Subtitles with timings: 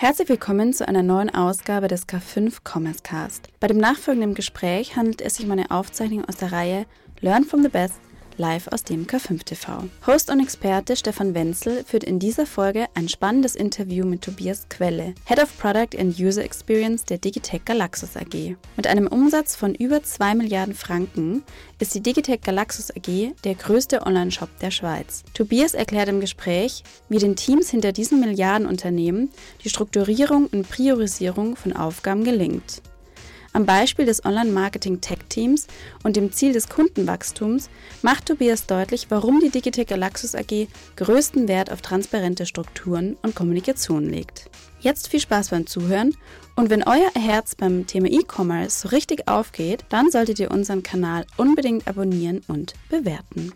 [0.00, 3.48] Herzlich willkommen zu einer neuen Ausgabe des K5 Commerce Cast.
[3.60, 6.86] Bei dem nachfolgenden Gespräch handelt es sich um eine Aufzeichnung aus der Reihe
[7.20, 8.00] Learn from the Best
[8.40, 9.84] live aus dem K5 TV.
[10.06, 15.14] Host und Experte Stefan Wenzel führt in dieser Folge ein spannendes Interview mit Tobias Quelle,
[15.26, 18.56] Head of Product and User Experience der Digitech Galaxus AG.
[18.76, 21.42] Mit einem Umsatz von über 2 Milliarden Franken
[21.78, 25.22] ist die Digitech Galaxus AG der größte Online-Shop der Schweiz.
[25.34, 29.30] Tobias erklärt im Gespräch, wie den Teams hinter diesem Milliardenunternehmen
[29.62, 32.80] die Strukturierung und Priorisierung von Aufgaben gelingt.
[33.52, 35.66] Am Beispiel des Online-Marketing-Tech-Teams
[36.04, 37.68] und dem Ziel des Kundenwachstums
[38.00, 44.04] macht Tobias deutlich, warum die Digitech Galaxus AG größten Wert auf transparente Strukturen und Kommunikation
[44.08, 44.48] legt.
[44.78, 46.14] Jetzt viel Spaß beim Zuhören
[46.54, 51.26] und wenn euer Herz beim Thema E-Commerce so richtig aufgeht, dann solltet ihr unseren Kanal
[51.36, 53.52] unbedingt abonnieren und bewerten.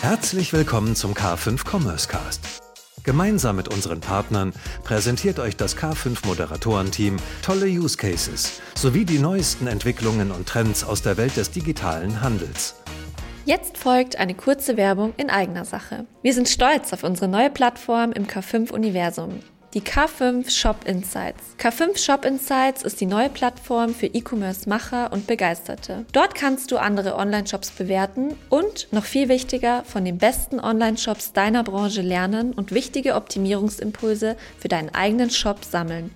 [0.00, 2.61] Herzlich willkommen zum K5 Commerce Cast.
[3.04, 4.52] Gemeinsam mit unseren Partnern
[4.84, 11.02] präsentiert euch das K5 Moderatorenteam tolle Use Cases sowie die neuesten Entwicklungen und Trends aus
[11.02, 12.76] der Welt des digitalen Handels.
[13.44, 16.06] Jetzt folgt eine kurze Werbung in eigener Sache.
[16.22, 19.40] Wir sind stolz auf unsere neue Plattform im K5-Universum
[19.74, 21.56] die K5 Shop Insights.
[21.58, 26.04] K5 Shop Insights ist die neue Plattform für E-Commerce-Macher und Begeisterte.
[26.12, 31.64] Dort kannst du andere Online-Shops bewerten und, noch viel wichtiger, von den besten Online-Shops deiner
[31.64, 36.10] Branche lernen und wichtige Optimierungsimpulse für deinen eigenen Shop sammeln.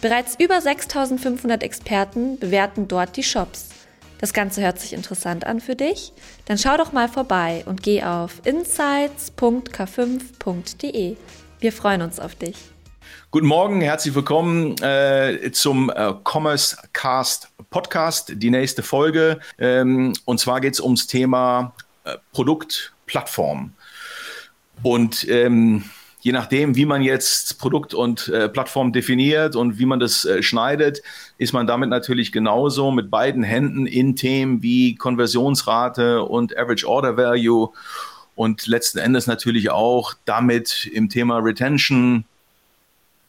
[0.00, 3.68] Bereits über 6500 Experten bewerten dort die Shops.
[4.20, 6.14] Das Ganze hört sich interessant an für dich?
[6.46, 11.16] Dann schau doch mal vorbei und geh auf insights.k5.de.
[11.60, 12.71] Wir freuen uns auf dich.
[13.32, 19.40] Guten Morgen, herzlich willkommen äh, zum äh, Commerce Cast Podcast, die nächste Folge.
[19.56, 21.72] Ähm, und zwar geht es ums Thema
[22.04, 23.72] äh, Produktplattform.
[24.82, 25.84] Und ähm,
[26.20, 30.42] je nachdem, wie man jetzt Produkt und äh, Plattform definiert und wie man das äh,
[30.42, 31.00] schneidet,
[31.38, 37.16] ist man damit natürlich genauso mit beiden Händen in Themen wie Konversionsrate und Average Order
[37.16, 37.70] Value
[38.34, 42.26] und letzten Endes natürlich auch damit im Thema Retention,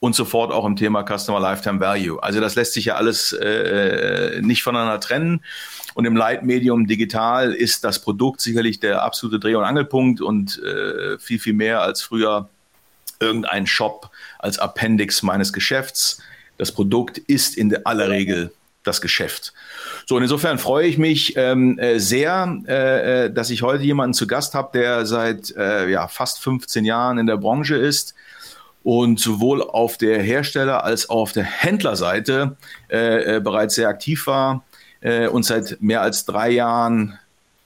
[0.03, 2.21] und sofort auch im Thema Customer Lifetime Value.
[2.21, 5.39] Also das lässt sich ja alles äh, nicht voneinander trennen.
[5.93, 11.17] Und im Leitmedium digital ist das Produkt sicherlich der absolute Dreh- und Angelpunkt und äh,
[11.19, 12.49] viel, viel mehr als früher
[13.21, 14.09] irgendein Shop
[14.39, 16.21] als Appendix meines Geschäfts.
[16.57, 18.51] Das Produkt ist in aller Regel
[18.83, 19.53] das Geschäft.
[20.05, 24.13] So, und insofern freue ich mich ähm, äh, sehr, äh, äh, dass ich heute jemanden
[24.13, 28.15] zu Gast habe, der seit äh, ja, fast 15 Jahren in der Branche ist,
[28.83, 32.57] und sowohl auf der Hersteller- als auch auf der Händlerseite
[32.89, 34.63] äh, äh, bereits sehr aktiv war
[35.01, 37.17] äh, und seit mehr als drei Jahren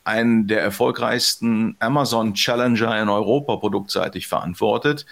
[0.04, 5.06] einen der erfolgreichsten Amazon Challenger in Europa produktseitig verantwortet.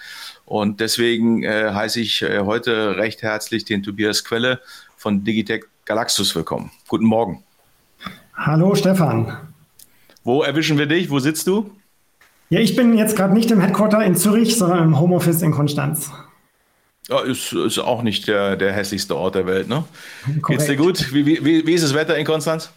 [0.46, 4.60] Und deswegen äh, heiße ich äh, heute recht herzlich den Tobias Quelle
[4.96, 6.70] von Digitech Galaxus willkommen.
[6.88, 7.44] Guten Morgen.
[8.34, 9.36] Hallo Stefan.
[10.24, 11.10] Wo erwischen wir dich?
[11.10, 11.70] Wo sitzt du?
[12.48, 16.12] Ja, ich bin jetzt gerade nicht im Headquarter in Zürich, sondern im Homeoffice in Konstanz.
[17.08, 19.84] Ja, ist, ist auch nicht der, der hässlichste Ort der Welt, ne?
[20.24, 20.48] Korrekt.
[20.48, 21.12] Geht's dir gut?
[21.12, 22.72] Wie, wie, wie ist das Wetter in Konstanz?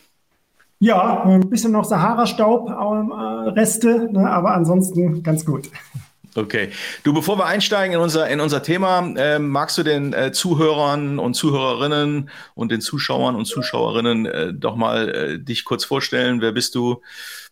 [0.80, 5.69] Ja, ein bisschen noch Sahara-Staub-Reste, äh, ne, aber ansonsten ganz gut.
[6.36, 6.72] Okay.
[7.04, 11.20] Du, bevor wir einsteigen in unser, in unser Thema, äh, magst du den äh, Zuhörern
[11.20, 16.42] und Zuhörerinnen und den Zuschauern und Zuschauerinnen äh, doch mal äh, dich kurz vorstellen?
[16.42, 17.02] Wer bist du?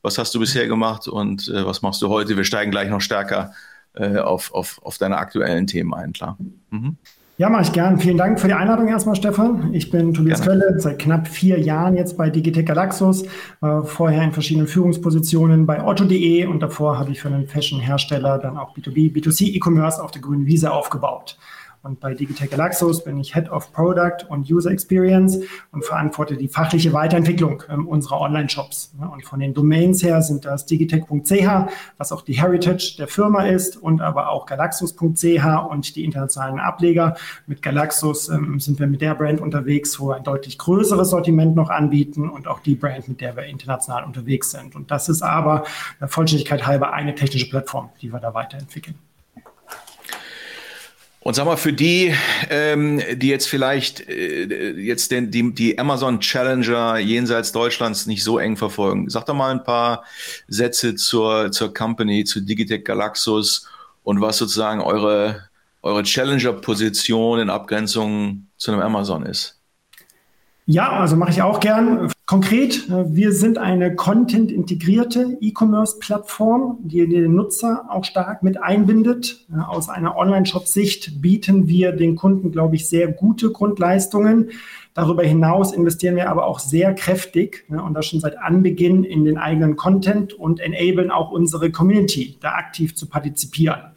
[0.02, 2.38] Was hast du bisher gemacht und äh, was machst du heute?
[2.38, 3.54] Wir steigen gleich noch stärker
[3.94, 6.38] äh, auf, auf, auf deine aktuellen Themen ein, klar.
[6.70, 6.98] Mhm.
[7.40, 8.00] Ja, mache ich gern.
[8.00, 9.72] Vielen Dank für die Einladung erstmal, Stefan.
[9.72, 10.60] Ich bin Tobias Gerne.
[10.60, 13.26] Kölle, seit knapp vier Jahren jetzt bei Digitech Galaxus,
[13.60, 18.58] war vorher in verschiedenen Führungspositionen bei Otto.de und davor habe ich für einen Fashion-Hersteller dann
[18.58, 21.38] auch B2B, B2C E-Commerce auf der grünen Wiese aufgebaut.
[21.88, 25.40] Und bei Digitech Galaxus bin ich Head of Product und User Experience
[25.72, 28.94] und verantworte die fachliche Weiterentwicklung ähm, unserer Online-Shops.
[29.00, 33.78] Und von den Domains her sind das digitech.ch, was auch die Heritage der Firma ist,
[33.78, 37.16] und aber auch galaxus.ch und die internationalen Ableger.
[37.46, 41.56] Mit Galaxus ähm, sind wir mit der Brand unterwegs, wo wir ein deutlich größeres Sortiment
[41.56, 44.76] noch anbieten und auch die Brand, mit der wir international unterwegs sind.
[44.76, 45.64] Und das ist aber
[46.02, 48.96] der Vollständigkeit halber eine technische Plattform, die wir da weiterentwickeln.
[51.28, 52.16] Und sag mal, für die,
[52.50, 58.40] ähm, die jetzt vielleicht äh, jetzt den, die, die Amazon Challenger jenseits Deutschlands nicht so
[58.40, 60.06] eng verfolgen, sag doch mal ein paar
[60.48, 63.68] Sätze zur, zur Company, zu Digitech Galaxus
[64.06, 65.50] und was sozusagen eure,
[65.82, 69.57] eure Challenger-Position in Abgrenzung zu einem Amazon ist.
[70.70, 72.12] Ja, also mache ich auch gern.
[72.26, 79.48] Konkret, äh, wir sind eine content-integrierte E-Commerce-Plattform, die den Nutzer auch stark mit einbindet.
[79.70, 84.50] Aus einer Online-Shop-Sicht bieten wir den Kunden, glaube ich, sehr gute Grundleistungen.
[84.94, 89.38] Darüber hinaus investieren wir aber auch sehr kräftig und das schon seit Anbeginn in den
[89.38, 93.94] eigenen Content und enablen auch unsere Community, da aktiv zu partizipieren.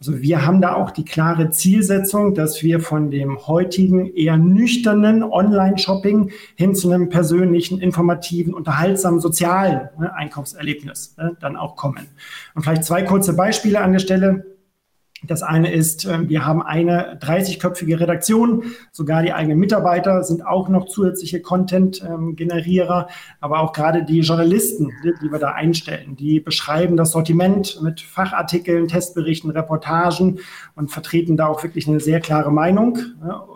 [0.00, 5.22] Also wir haben da auch die klare Zielsetzung, dass wir von dem heutigen eher nüchternen
[5.22, 12.08] Online-Shopping hin zu einem persönlichen, informativen, unterhaltsamen, sozialen ne, Einkaufserlebnis ne, dann auch kommen.
[12.54, 14.46] Und vielleicht zwei kurze Beispiele an der Stelle.
[15.26, 20.68] Das eine ist, ähm, wir haben eine 30-köpfige Redaktion, sogar die eigenen Mitarbeiter sind auch
[20.68, 23.08] noch zusätzliche Content-Generierer,
[23.40, 28.88] aber auch gerade die Journalisten, die wir da einstellen, die beschreiben das Sortiment mit Fachartikeln,
[28.88, 30.38] Testberichten, Reportagen
[30.74, 32.98] und vertreten da auch wirklich eine sehr klare Meinung,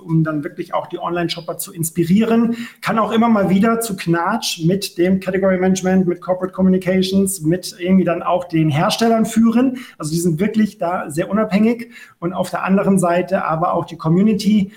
[0.05, 2.57] um dann wirklich auch die Online-Shopper zu inspirieren.
[2.83, 7.75] Kann auch immer mal wieder zu Knatsch mit dem Category Management, mit Corporate Communications, mit
[7.79, 9.79] irgendwie dann auch den Herstellern führen.
[9.99, 11.91] Also die sind wirklich da sehr unabhängig unabhängig
[12.21, 14.73] und auf der anderen Seite aber auch die Community.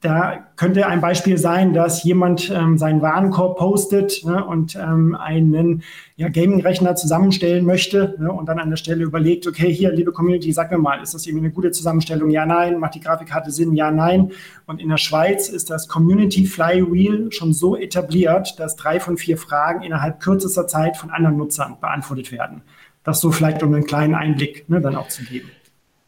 [0.00, 5.82] Da könnte ein Beispiel sein, dass jemand ähm, seinen Warenkorb postet ne, und ähm, einen
[6.16, 10.52] ja, Gaming-Rechner zusammenstellen möchte ne, und dann an der Stelle überlegt, okay, hier, liebe Community,
[10.52, 12.28] sag mir mal, ist das irgendwie eine gute Zusammenstellung?
[12.28, 12.78] Ja, nein.
[12.80, 13.74] Macht die Grafikkarte Sinn?
[13.74, 14.32] Ja, nein.
[14.66, 19.38] Und in der Schweiz ist das Community Flywheel schon so etabliert, dass drei von vier
[19.38, 22.60] Fragen innerhalb kürzester Zeit von anderen Nutzern beantwortet werden.
[23.04, 25.50] Das so vielleicht, um einen kleinen Einblick ne, dann auch zu geben.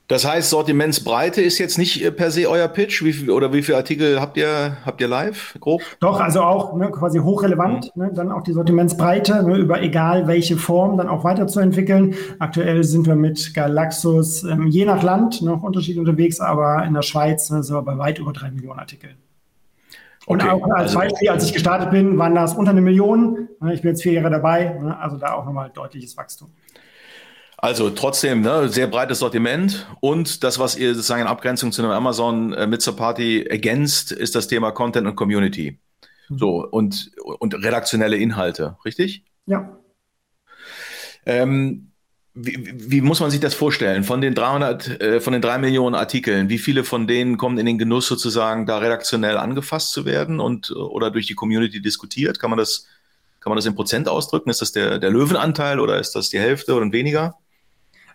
[0.08, 3.02] Das heißt, Sortimentsbreite ist jetzt nicht äh, per se euer Pitch.
[3.02, 5.82] Wie viel, oder wie viele Artikel habt ihr, habt ihr live, grob?
[5.98, 8.02] Doch, also auch ne, quasi hochrelevant, mhm.
[8.02, 12.14] ne, dann auch die Sortimentsbreite ne, über egal welche Form dann auch weiterzuentwickeln.
[12.38, 17.02] Aktuell sind wir mit Galaxus ähm, je nach Land noch unterschiedlich unterwegs, aber in der
[17.02, 19.16] Schweiz ne, sind wir bei weit über drei Millionen Artikeln.
[20.26, 20.52] Und okay.
[20.52, 23.48] auch als also, Beispiel, als ich gestartet bin, waren das unter eine Million.
[23.60, 26.50] Ne, ich bin jetzt vier Jahre dabei, ne, also da auch nochmal deutliches Wachstum.
[27.58, 31.90] Also trotzdem, ne, sehr breites Sortiment und das, was ihr sozusagen in Abgrenzung zu einem
[31.90, 35.78] Amazon äh, mit zur Party ergänzt, ist das Thema Content und Community.
[36.28, 36.38] Mhm.
[36.38, 39.24] So, und, und redaktionelle Inhalte, richtig?
[39.46, 39.78] Ja.
[41.24, 41.92] Ähm,
[42.34, 44.04] wie, wie, muss man sich das vorstellen?
[44.04, 47.64] Von den 300, äh, von den drei Millionen Artikeln, wie viele von denen kommen in
[47.64, 52.38] den Genuss sozusagen, da redaktionell angefasst zu werden und oder durch die Community diskutiert?
[52.38, 52.86] Kann man das,
[53.40, 54.50] kann man das in Prozent ausdrücken?
[54.50, 57.38] Ist das der, der Löwenanteil oder ist das die Hälfte oder weniger?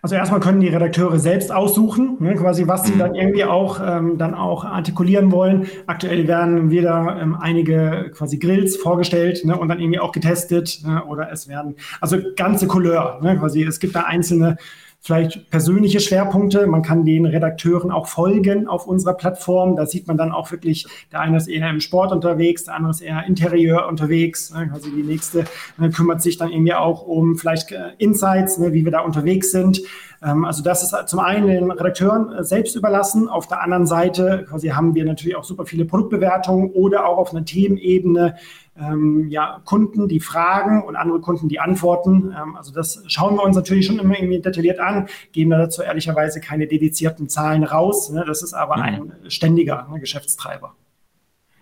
[0.04, 2.98] Also erstmal können die Redakteure selbst aussuchen, ne, quasi was sie mhm.
[2.98, 5.68] dann irgendwie auch ähm, dann auch artikulieren wollen.
[5.86, 11.04] Aktuell werden wieder ähm, einige quasi Grills vorgestellt ne, und dann irgendwie auch getestet ne,
[11.04, 14.56] oder es werden also ganze Couleur, ne, quasi es gibt da einzelne
[15.02, 16.66] vielleicht persönliche Schwerpunkte.
[16.68, 19.74] Man kann den Redakteuren auch folgen auf unserer Plattform.
[19.74, 22.92] Da sieht man dann auch wirklich, der eine ist eher im Sport unterwegs, der andere
[22.92, 24.52] ist eher Interieur unterwegs.
[24.52, 25.40] Also die nächste
[25.80, 29.50] äh, kümmert sich dann irgendwie auch um vielleicht äh, Insights, ne, wie wir da unterwegs
[29.50, 29.82] sind.
[30.22, 33.28] Ähm, also das ist zum einen den Redakteuren äh, selbst überlassen.
[33.28, 37.32] Auf der anderen Seite quasi haben wir natürlich auch super viele Produktbewertungen oder auch auf
[37.32, 38.36] einer Themenebene
[38.78, 42.34] ähm, ja, Kunden, die fragen und andere Kunden, die antworten.
[42.36, 46.40] Ähm, also das schauen wir uns natürlich schon immer irgendwie detailliert an, geben dazu ehrlicherweise
[46.40, 48.10] keine dedizierten Zahlen raus.
[48.10, 48.24] Ne?
[48.26, 48.82] Das ist aber mhm.
[48.82, 50.74] ein ständiger ne, Geschäftstreiber.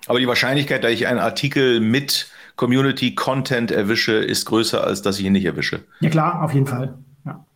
[0.07, 5.19] Aber die Wahrscheinlichkeit, dass ich einen Artikel mit Community Content erwische, ist größer, als dass
[5.19, 5.81] ich ihn nicht erwische.
[6.01, 6.99] Ja klar, auf jeden Fall.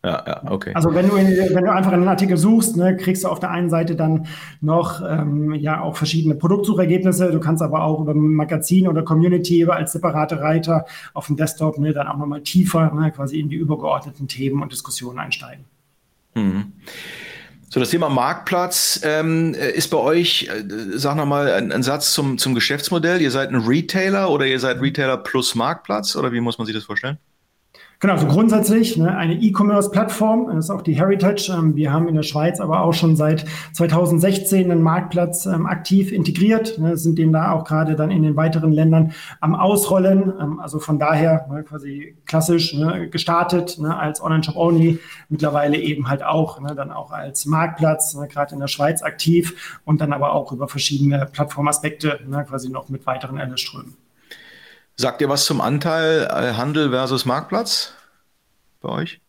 [0.04, 0.22] Ja.
[0.26, 0.72] ja, okay.
[0.74, 3.50] Also wenn du, in, wenn du einfach einen Artikel suchst, ne, kriegst du auf der
[3.50, 4.26] einen Seite dann
[4.60, 7.30] noch ähm, ja auch verschiedene Produktsuchergebnisse.
[7.30, 11.94] Du kannst aber auch über Magazin oder Community als separate Reiter auf dem Desktop ne,
[11.94, 15.64] dann auch nochmal tiefer ne, quasi in die übergeordneten Themen und Diskussionen einsteigen.
[16.34, 16.72] Mhm.
[17.70, 22.36] So, das Thema Marktplatz ähm, ist bei euch, äh, sag nochmal, ein, ein Satz zum,
[22.36, 23.22] zum Geschäftsmodell.
[23.22, 26.74] Ihr seid ein Retailer oder ihr seid Retailer plus Marktplatz oder wie muss man sich
[26.74, 27.18] das vorstellen?
[28.04, 31.50] Genau, also grundsätzlich ne, eine E-Commerce-Plattform, das ist auch die Heritage.
[31.50, 36.12] Ähm, wir haben in der Schweiz aber auch schon seit 2016 einen Marktplatz ähm, aktiv
[36.12, 40.34] integriert, ne, sind dem da auch gerade dann in den weiteren Ländern am Ausrollen.
[40.38, 44.98] Ähm, also von daher ne, quasi klassisch ne, gestartet ne, als Online-Shop-Only,
[45.30, 50.02] mittlerweile eben halt auch ne, dann auch als Marktplatz, gerade in der Schweiz aktiv und
[50.02, 54.03] dann aber auch über verschiedene Plattformaspekte quasi noch mit weiteren Erlösströmen.
[54.96, 57.92] Sagt ihr was zum Anteil äh, Handel versus Marktplatz
[58.80, 59.20] bei euch?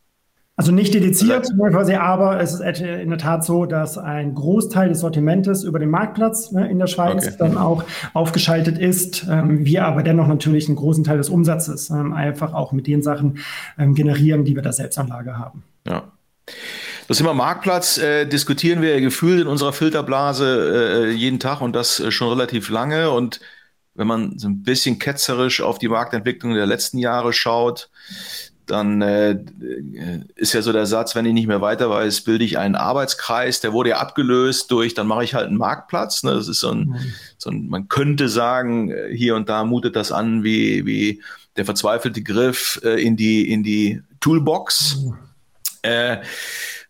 [0.57, 5.01] Also nicht dediziert, quasi, aber es ist in der Tat so, dass ein Großteil des
[5.01, 7.35] Sortimentes über den Marktplatz ne, in der Schweiz okay.
[7.37, 9.25] dann auch aufgeschaltet ist.
[9.29, 13.01] Ähm, wir aber dennoch natürlich einen großen Teil des Umsatzes ähm, einfach auch mit den
[13.01, 13.39] Sachen
[13.77, 15.63] ähm, generieren, die wir da Selbstanlage haben.
[15.85, 16.03] Ja.
[17.09, 21.99] Das Thema Marktplatz äh, diskutieren wir gefühlt in unserer Filterblase äh, jeden Tag und das
[21.99, 23.41] äh, schon relativ lange und
[23.95, 27.89] wenn man so ein bisschen ketzerisch auf die Marktentwicklung der letzten Jahre schaut,
[28.65, 29.39] dann äh,
[30.35, 33.61] ist ja so der Satz, wenn ich nicht mehr weiter weiß, bilde ich einen Arbeitskreis.
[33.61, 36.23] Der wurde ja abgelöst durch, dann mache ich halt einen Marktplatz.
[36.23, 36.33] Ne?
[36.33, 37.13] Das ist so ein, mhm.
[37.37, 41.21] so ein, man könnte sagen, äh, hier und da mutet das an wie, wie
[41.57, 44.97] der verzweifelte Griff äh, in die, in die Toolbox.
[44.97, 45.17] Mhm.
[45.83, 46.17] Äh,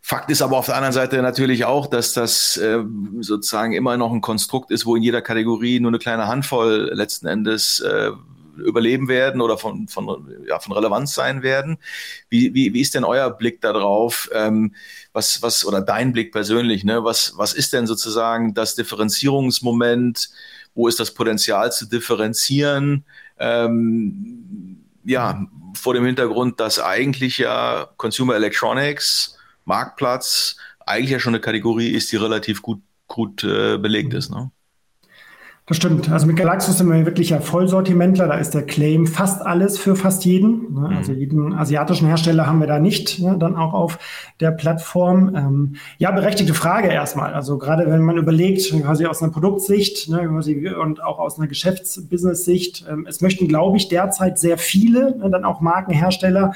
[0.08, 2.78] Fakt ist aber auf der anderen Seite natürlich auch, dass das äh,
[3.22, 7.26] sozusagen immer noch ein Konstrukt ist, wo in jeder Kategorie nur eine kleine Handvoll letzten
[7.26, 8.12] Endes äh,
[8.56, 11.78] überleben werden oder von, von, ja, von Relevanz sein werden.
[12.28, 14.30] Wie, wie, wie ist denn euer Blick darauf?
[14.32, 14.76] Ähm,
[15.12, 17.02] was, was, oder dein Blick persönlich, ne?
[17.02, 20.30] Was, was ist denn sozusagen das Differenzierungsmoment?
[20.76, 23.04] Wo ist das Potenzial zu differenzieren?
[23.40, 25.44] Ähm, ja,
[25.74, 29.35] vor dem Hintergrund, dass eigentlich ja Consumer Electronics,
[29.66, 34.30] Marktplatz, eigentlich ja schon eine Kategorie ist, die relativ gut, gut äh, belegt ist.
[34.30, 34.50] Ne?
[35.68, 36.08] Das stimmt.
[36.10, 38.28] Also mit Galaxus sind wir wirklich ja Vollsortimentler.
[38.28, 40.72] Da ist der Claim fast alles für fast jeden.
[40.72, 40.80] Ne?
[40.90, 40.96] Mhm.
[40.96, 43.36] Also jeden asiatischen Hersteller haben wir da nicht, ne?
[43.36, 43.98] dann auch auf
[44.38, 45.34] der Plattform.
[45.34, 47.34] Ähm, ja, berechtigte Frage erstmal.
[47.34, 51.48] Also gerade wenn man überlegt, quasi aus einer Produktsicht ne, quasi und auch aus einer
[51.48, 56.52] Geschäftsbusiness-Sicht, ähm, es möchten, glaube ich, derzeit sehr viele, ne, dann auch Markenhersteller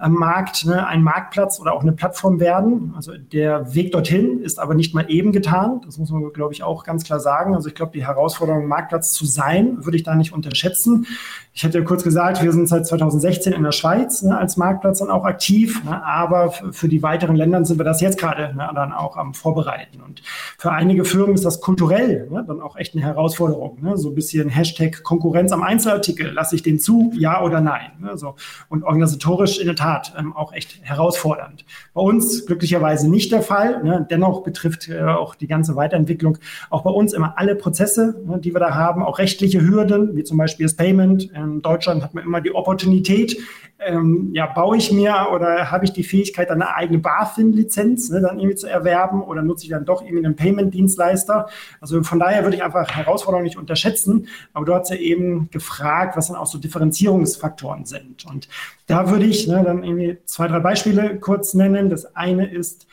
[0.00, 2.94] am Markt ne, ein Marktplatz oder auch eine Plattform werden.
[2.96, 5.82] Also der Weg dorthin ist aber nicht mal eben getan.
[5.84, 7.54] Das muss man, glaube ich, auch ganz klar sagen.
[7.54, 11.06] Also ich glaube, die Herausforderung, Marktplatz zu sein, würde ich da nicht unterschätzen.
[11.52, 15.00] Ich hatte ja kurz gesagt, wir sind seit 2016 in der Schweiz ne, als Marktplatz
[15.00, 18.70] dann auch aktiv, ne, aber für die weiteren Länder sind wir das jetzt gerade ne,
[18.74, 20.00] dann auch am Vorbereiten.
[20.00, 20.22] Und
[20.58, 23.78] für einige Firmen ist das kulturell ne, dann auch echt eine Herausforderung.
[23.82, 27.90] Ne, so ein bisschen Hashtag Konkurrenz am Einzelartikel, lasse ich den zu, ja oder nein.
[27.98, 28.36] Ne, so.
[28.68, 31.64] Und organisatorisch in der Tat ähm, auch echt herausfordernd.
[31.94, 34.06] Bei uns glücklicherweise nicht der Fall.
[34.08, 36.38] Dennoch betrifft äh, auch die ganze Weiterentwicklung
[36.70, 40.38] auch bei uns immer alle Prozesse, die wir da haben, auch rechtliche Hürden, wie zum
[40.38, 43.36] Beispiel das Payment, in Deutschland hat man immer die Opportunität,
[43.82, 48.38] ähm, ja, baue ich mir oder habe ich die Fähigkeit, eine eigene BaFin-Lizenz ne, dann
[48.38, 51.48] irgendwie zu erwerben oder nutze ich dann doch irgendwie einen Payment-Dienstleister?
[51.80, 54.28] Also von daher würde ich einfach Herausforderungen nicht unterschätzen.
[54.52, 58.26] Aber du hast ja eben gefragt, was dann auch so Differenzierungsfaktoren sind.
[58.26, 58.48] Und
[58.86, 61.88] da würde ich ne, dann irgendwie zwei, drei Beispiele kurz nennen.
[61.88, 62.86] Das eine ist,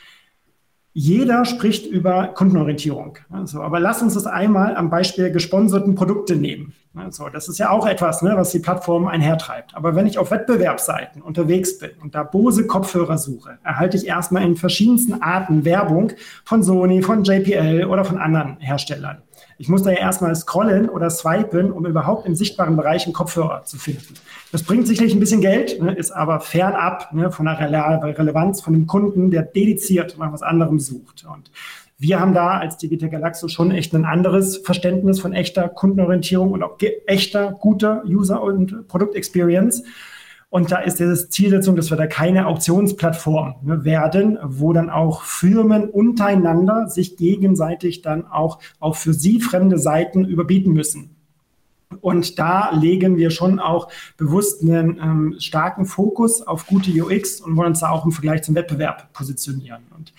[0.98, 3.18] jeder spricht über Kundenorientierung.
[3.30, 6.74] Also, aber lass uns das einmal am Beispiel gesponserten Produkte nehmen.
[6.94, 9.76] Also, das ist ja auch etwas, ne, was die Plattform einhertreibt.
[9.76, 14.42] Aber wenn ich auf Wettbewerbsseiten unterwegs bin und da Bose Kopfhörer suche, erhalte ich erstmal
[14.42, 16.12] in verschiedensten Arten Werbung
[16.44, 19.22] von Sony, von JPL oder von anderen Herstellern.
[19.60, 23.64] Ich muss da ja erstmal scrollen oder swipen, um überhaupt im sichtbaren Bereich einen Kopfhörer
[23.64, 24.14] zu finden.
[24.52, 28.72] Das bringt sicherlich ein bisschen Geld, ne, ist aber fernab ne, von der Relevanz von
[28.72, 31.26] dem Kunden, der dediziert nach was anderem sucht.
[31.32, 31.50] Und
[32.00, 36.62] wir haben da als Digital Galaxo schon echt ein anderes Verständnis von echter Kundenorientierung und
[36.62, 39.82] auch echter, guter User- und Produktexperience.
[40.48, 45.22] Und da ist diese Zielsetzung, dass wir da keine Auktionsplattform ne, werden, wo dann auch
[45.22, 51.17] Firmen untereinander sich gegenseitig dann auch auf für sie fremde Seiten überbieten müssen.
[52.00, 57.56] Und da legen wir schon auch bewusst einen ähm, starken Fokus auf gute UX und
[57.56, 59.82] wollen uns da auch im Vergleich zum Wettbewerb positionieren.
[59.96, 60.12] Und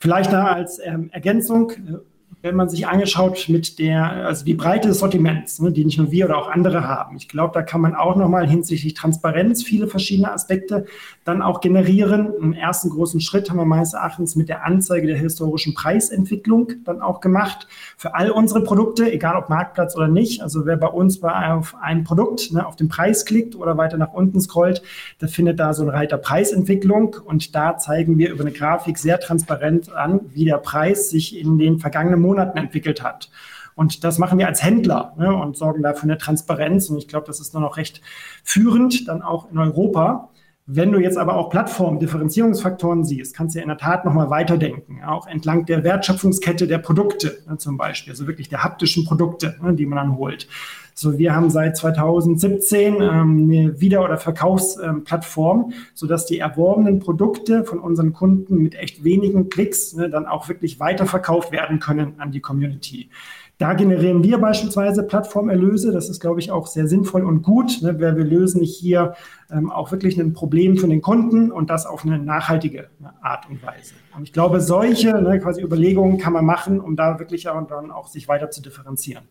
[0.00, 1.98] vielleicht da als ähm, Ergänzung, äh,
[2.44, 6.10] wenn man sich angeschaut mit der, also die Breite des Sortiments, ne, die nicht nur
[6.10, 7.16] wir oder auch andere haben.
[7.16, 10.84] Ich glaube, da kann man auch nochmal hinsichtlich Transparenz viele verschiedene Aspekte
[11.24, 12.34] dann auch generieren.
[12.38, 17.00] Im ersten großen Schritt haben wir meines Erachtens mit der Anzeige der historischen Preisentwicklung dann
[17.00, 17.66] auch gemacht.
[17.96, 20.42] Für all unsere Produkte, egal ob Marktplatz oder nicht.
[20.42, 23.96] Also wer bei uns bei auf ein Produkt ne, auf den Preis klickt oder weiter
[23.96, 24.82] nach unten scrollt,
[25.22, 27.16] der findet da so ein Reiter Preisentwicklung.
[27.24, 31.56] Und da zeigen wir über eine Grafik sehr transparent an, wie der Preis sich in
[31.56, 33.30] den vergangenen Monaten Monaten entwickelt hat.
[33.76, 36.90] Und das machen wir als Händler ne, und sorgen dafür eine Transparenz.
[36.90, 38.00] Und ich glaube, das ist nur noch recht
[38.42, 40.30] führend, dann auch in Europa.
[40.66, 45.02] Wenn du jetzt aber auch Plattform-Differenzierungsfaktoren siehst, kannst du ja in der Tat nochmal weiterdenken,
[45.04, 49.74] auch entlang der Wertschöpfungskette der Produkte ne, zum Beispiel, also wirklich der haptischen Produkte, ne,
[49.74, 50.48] die man dann holt.
[50.94, 57.64] So, wir haben seit 2017 ähm, eine Wieder- oder Verkaufsplattform, ähm, sodass die erworbenen Produkte
[57.64, 62.30] von unseren Kunden mit echt wenigen Klicks ne, dann auch wirklich weiterverkauft werden können an
[62.30, 63.10] die Community.
[63.58, 65.92] Da generieren wir beispielsweise Plattformerlöse.
[65.92, 69.14] Das ist, glaube ich, auch sehr sinnvoll und gut, ne, weil wir lösen hier
[69.50, 73.48] ähm, auch wirklich ein Problem für den Kunden und das auf eine nachhaltige ne, Art
[73.48, 73.94] und Weise.
[74.16, 77.92] Und ich glaube, solche ne, quasi Überlegungen kann man machen, um da wirklich auch, dann
[77.92, 79.24] auch sich weiter zu differenzieren.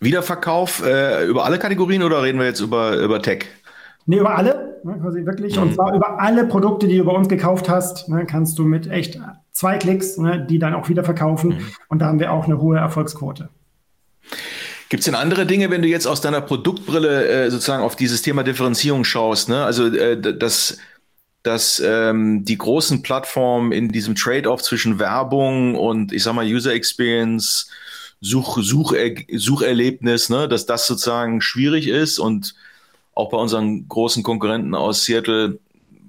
[0.00, 3.46] Wiederverkauf äh, über alle Kategorien oder reden wir jetzt über, über Tech?
[4.06, 5.56] Nee, über alle, ne, quasi wirklich.
[5.56, 5.62] Mhm.
[5.62, 8.88] Und zwar über alle Produkte, die du bei uns gekauft hast, ne, kannst du mit
[8.88, 9.20] echt
[9.58, 11.50] zwei Klicks, ne, die dann auch wieder verkaufen.
[11.50, 11.66] Mhm.
[11.88, 13.48] Und da haben wir auch eine hohe Erfolgsquote.
[14.88, 18.22] Gibt es denn andere Dinge, wenn du jetzt aus deiner Produktbrille äh, sozusagen auf dieses
[18.22, 19.48] Thema Differenzierung schaust?
[19.48, 19.64] Ne?
[19.64, 20.78] Also äh, das
[21.44, 26.72] dass ähm, die großen Plattformen in diesem Trade-off zwischen Werbung und ich sag mal User
[26.72, 27.70] Experience,
[28.20, 28.98] Such, Sucher,
[29.32, 32.54] Sucherlebnis, ne, dass das sozusagen schwierig ist und
[33.14, 35.58] auch bei unseren großen Konkurrenten aus Seattle,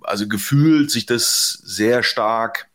[0.01, 2.68] also gefühlt sich das sehr stark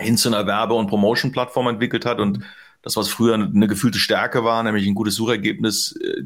[0.00, 2.40] hin zu einer Werbe- und Promotion-Plattform entwickelt hat und
[2.82, 6.22] das, was früher eine gefühlte Stärke war, nämlich ein gutes Suchergebnis, äh,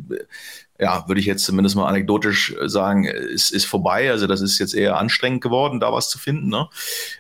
[0.79, 4.11] ja, würde ich jetzt zumindest mal anekdotisch sagen, ist, ist vorbei.
[4.11, 6.49] Also das ist jetzt eher anstrengend geworden, da was zu finden.
[6.49, 6.69] Ne?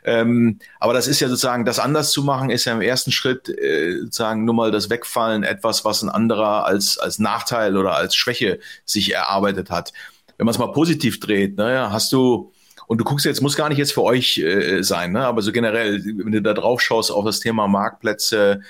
[0.05, 3.49] Ähm, aber das ist ja sozusagen, das anders zu machen, ist ja im ersten Schritt
[3.49, 8.17] äh, sozusagen nur mal das Wegfallen etwas, was ein anderer als, als Nachteil oder als
[8.17, 9.93] Schwäche sich erarbeitet hat.
[10.37, 12.53] Wenn man es mal positiv dreht, ne, hast du,
[12.87, 15.53] und du guckst jetzt, muss gar nicht jetzt für euch äh, sein, ne, aber so
[15.53, 18.63] generell, wenn du da drauf schaust auf das Thema Marktplätze,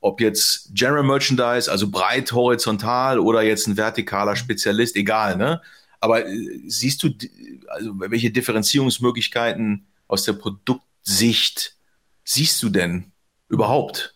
[0.00, 5.60] ob jetzt General Merchandise, also breit horizontal oder jetzt ein vertikaler Spezialist, egal, ne?
[6.00, 7.10] Aber äh, siehst du,
[7.68, 11.76] also welche Differenzierungsmöglichkeiten aus der Produktsicht
[12.24, 13.12] siehst du denn
[13.48, 14.14] überhaupt?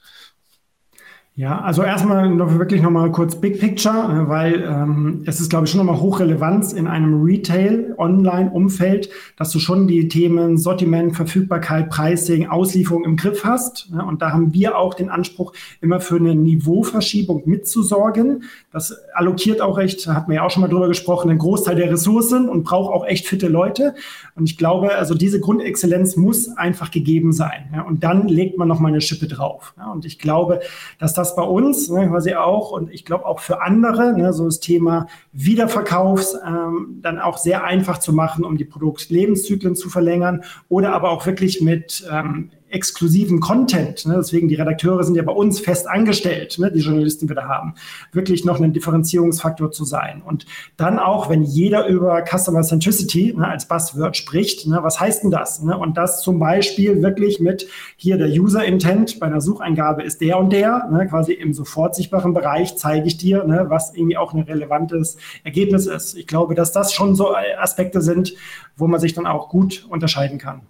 [1.35, 5.65] Ja, also erstmal noch wirklich nochmal kurz Big Picture, äh, weil ähm, es ist, glaube
[5.65, 9.09] ich, schon nochmal hochrelevant in einem Retail-Online-Umfeld,
[9.39, 13.89] dass du schon die Themen Sortiment, Verfügbarkeit, Pricing, Auslieferung im Griff hast.
[13.95, 18.45] Ja, und da haben wir auch den Anspruch, immer für eine Niveauverschiebung mitzusorgen.
[18.71, 21.91] Das allokiert auch recht, hat man ja auch schon mal drüber gesprochen, einen Großteil der
[21.91, 23.95] Ressourcen und braucht auch echt fitte Leute.
[24.35, 27.71] Und ich glaube, also diese Grundexzellenz muss einfach gegeben sein.
[27.75, 29.73] Ja, und dann legt man nochmal eine Schippe drauf.
[29.95, 30.61] Und ich glaube,
[30.99, 34.33] dass das das bei uns ne, quasi auch und ich glaube auch für andere, ne,
[34.33, 39.89] so das Thema Wiederverkaufs ähm, dann auch sehr einfach zu machen, um die Produktlebenszyklen zu
[39.89, 45.23] verlängern oder aber auch wirklich mit ähm, exklusiven Content, ne, deswegen die Redakteure sind ja
[45.23, 47.75] bei uns fest angestellt, ne, die Journalisten, die wir da haben,
[48.13, 50.23] wirklich noch ein Differenzierungsfaktor zu sein.
[50.25, 55.23] Und dann auch, wenn jeder über Customer Centricity ne, als Buzzword spricht, ne, was heißt
[55.23, 55.63] denn das?
[55.63, 55.77] Ne?
[55.77, 60.39] Und das zum Beispiel wirklich mit hier der User Intent bei einer Sucheingabe ist der
[60.39, 64.33] und der, ne, quasi im sofort sichtbaren Bereich zeige ich dir, ne, was irgendwie auch
[64.33, 66.17] ein relevantes Ergebnis ist.
[66.17, 68.35] Ich glaube, dass das schon so Aspekte sind,
[68.77, 70.63] wo man sich dann auch gut unterscheiden kann.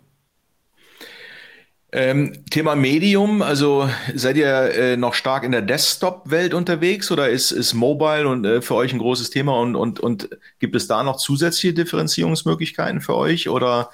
[1.95, 7.51] Ähm, Thema Medium, also seid ihr äh, noch stark in der Desktop-Welt unterwegs oder ist,
[7.51, 11.03] ist Mobile und äh, für euch ein großes Thema und, und, und gibt es da
[11.03, 13.91] noch zusätzliche Differenzierungsmöglichkeiten für euch oder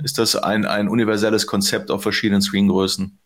[0.00, 3.18] ist das ein, ein universelles Konzept auf verschiedenen Screengrößen?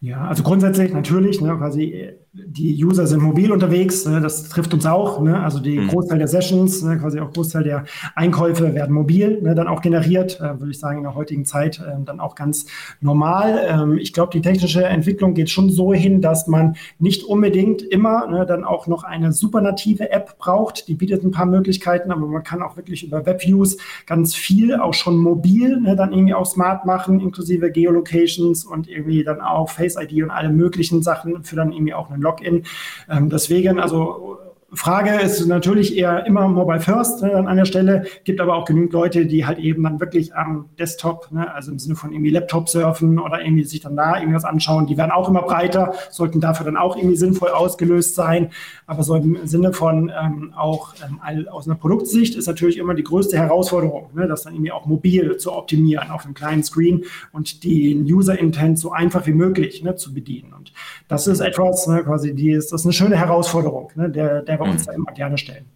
[0.00, 4.86] Ja, also grundsätzlich natürlich, ne, quasi die User sind mobil unterwegs, ne, das trifft uns
[4.86, 5.20] auch.
[5.20, 5.88] Ne, also die mhm.
[5.88, 10.40] Großteil der Sessions, ne, quasi auch Großteil der Einkäufe werden mobil ne, dann auch generiert,
[10.40, 12.64] äh, würde ich sagen, in der heutigen Zeit äh, dann auch ganz
[13.02, 13.60] normal.
[13.68, 18.26] Ähm, ich glaube, die technische Entwicklung geht schon so hin, dass man nicht unbedingt immer
[18.26, 20.88] ne, dann auch noch eine supernative App braucht.
[20.88, 24.94] Die bietet ein paar Möglichkeiten, aber man kann auch wirklich über Webviews ganz viel auch
[24.94, 29.96] schon mobil ne, dann irgendwie auch smart machen, inklusive Geolocations und irgendwie dann auch Face
[30.00, 32.64] ID und alle möglichen Sachen für dann irgendwie auch einen Login.
[33.10, 34.38] Ähm, deswegen, also
[34.74, 38.94] Frage ist natürlich eher immer Mobile First ne, an der Stelle, gibt aber auch genügend
[38.94, 42.70] Leute, die halt eben dann wirklich am Desktop, ne, also im Sinne von irgendwie Laptop
[42.70, 46.64] surfen oder irgendwie sich dann da irgendwas anschauen, die werden auch immer breiter, sollten dafür
[46.64, 48.50] dann auch irgendwie sinnvoll ausgelöst sein.
[48.86, 53.04] Aber so im Sinne von ähm, auch ähm, aus einer Produktsicht ist natürlich immer die
[53.04, 57.64] größte Herausforderung, ne, das dann irgendwie auch mobil zu optimieren auf einem kleinen Screen und
[57.64, 60.54] den User Intent so einfach wie möglich ne, zu bedienen.
[60.54, 60.72] Und
[61.08, 64.61] das ist etwas, ne, quasi, die ist, das ist eine schöne Herausforderung, ne, der, der
[64.66, 64.86] wir uns mhm.
[64.86, 65.66] da immer gerne stellen.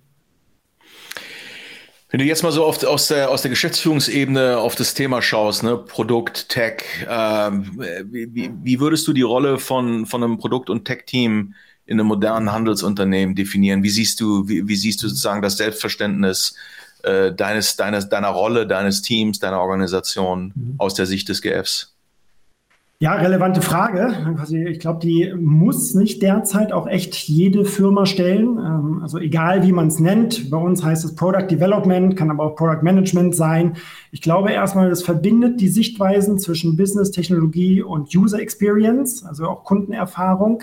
[2.09, 5.65] Wenn du jetzt mal so oft aus der, aus der Geschäftsführungsebene auf das Thema schaust,
[5.65, 10.85] ne, Produkt, Tech, äh, wie, wie würdest du die Rolle von, von einem Produkt- und
[10.85, 13.83] Tech-Team in einem modernen Handelsunternehmen definieren?
[13.83, 16.55] Wie siehst du, wie, wie siehst du sozusagen das Selbstverständnis
[17.03, 20.75] äh, deines, deines, deiner Rolle, deines Teams, deiner Organisation mhm.
[20.79, 21.96] aus der Sicht des GFs?
[22.99, 24.35] Ja, relevante Frage.
[24.71, 28.57] Ich glaube, die muss nicht derzeit auch echt jede Firma stellen.
[28.57, 30.51] Ähm, also egal, wie man es nennt.
[30.51, 33.77] Bei uns heißt es Product Development, kann aber auch Product Management sein.
[34.13, 39.65] Ich glaube erstmal, das verbindet die Sichtweisen zwischen Business, Technologie und User Experience, also auch
[39.65, 40.63] Kundenerfahrung.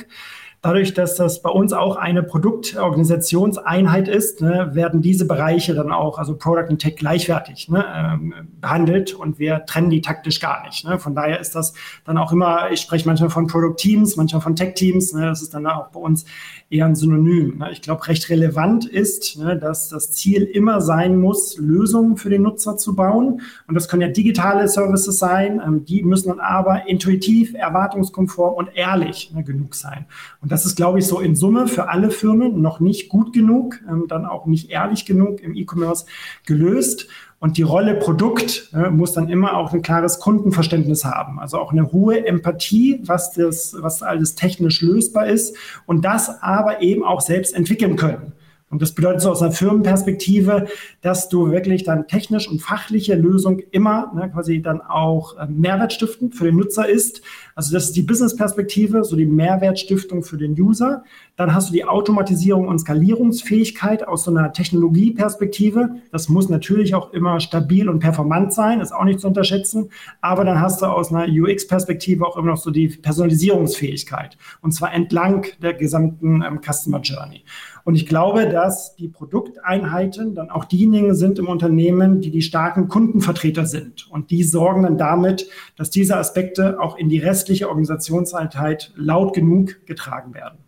[0.64, 6.18] Dadurch, dass das bei uns auch eine Produktorganisationseinheit ist, ne, werden diese Bereiche dann auch,
[6.18, 10.88] also Product und Tech gleichwertig ne, ähm, behandelt und wir trennen die taktisch gar nicht.
[10.88, 11.00] Ne.
[11.00, 11.74] Von daher ist das
[12.06, 15.42] dann auch immer, ich spreche manchmal von Product Teams, manchmal von Tech Teams, ne, das
[15.42, 16.24] ist dann auch bei uns
[16.70, 17.58] eher ein Synonym.
[17.58, 17.70] Ne?
[17.74, 22.42] Ich glaube, recht relevant ist, ne, dass das Ziel immer sein muss, Lösungen für den
[22.42, 23.42] Nutzer zu bauen.
[23.68, 25.62] Und das können ja digitale Services sein.
[25.66, 30.06] Ähm, die müssen dann aber intuitiv, erwartungskonform und ehrlich genug sein.
[30.42, 33.80] Und das ist, glaube ich, so in Summe für alle Firmen noch nicht gut genug,
[33.90, 36.06] ähm, dann auch nicht ehrlich genug im E-Commerce
[36.46, 37.08] gelöst.
[37.40, 41.40] Und die Rolle Produkt äh, muss dann immer auch ein klares Kundenverständnis haben.
[41.40, 46.84] Also auch eine hohe Empathie, was das, was alles technisch lösbar ist und das aber
[46.84, 48.34] eben auch selbst entwickeln können.
[48.74, 50.66] Und das bedeutet so aus einer Firmenperspektive,
[51.02, 56.34] dass du wirklich dann technisch und fachliche Lösung immer ne, quasi dann auch äh, Mehrwertstiftend
[56.34, 57.22] für den Nutzer ist.
[57.54, 61.04] Also das ist die Business-Perspektive, so die Mehrwertstiftung für den User.
[61.36, 65.98] Dann hast du die Automatisierung und Skalierungsfähigkeit aus so einer Technologieperspektive.
[66.12, 69.92] Das muss natürlich auch immer stabil und performant sein, ist auch nicht zu unterschätzen.
[70.22, 74.36] Aber dann hast du aus einer UX-Perspektive auch immer noch so die Personalisierungsfähigkeit.
[74.62, 77.44] Und zwar entlang der gesamten ähm, Customer Journey.
[77.84, 82.88] Und ich glaube, dass die Produkteinheiten dann auch diejenigen sind im Unternehmen, die die starken
[82.88, 84.10] Kundenvertreter sind.
[84.10, 89.86] Und die sorgen dann damit, dass diese Aspekte auch in die restliche Organisationseinheit laut genug
[89.86, 90.60] getragen werden.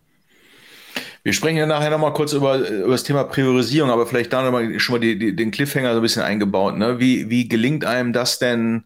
[1.22, 4.78] Wir sprechen ja nachher nochmal kurz über, über das Thema Priorisierung, aber vielleicht da nochmal
[4.78, 6.76] schon mal die, die, den Cliffhanger so ein bisschen eingebaut.
[6.76, 7.00] Ne?
[7.00, 8.84] Wie, wie gelingt einem das denn,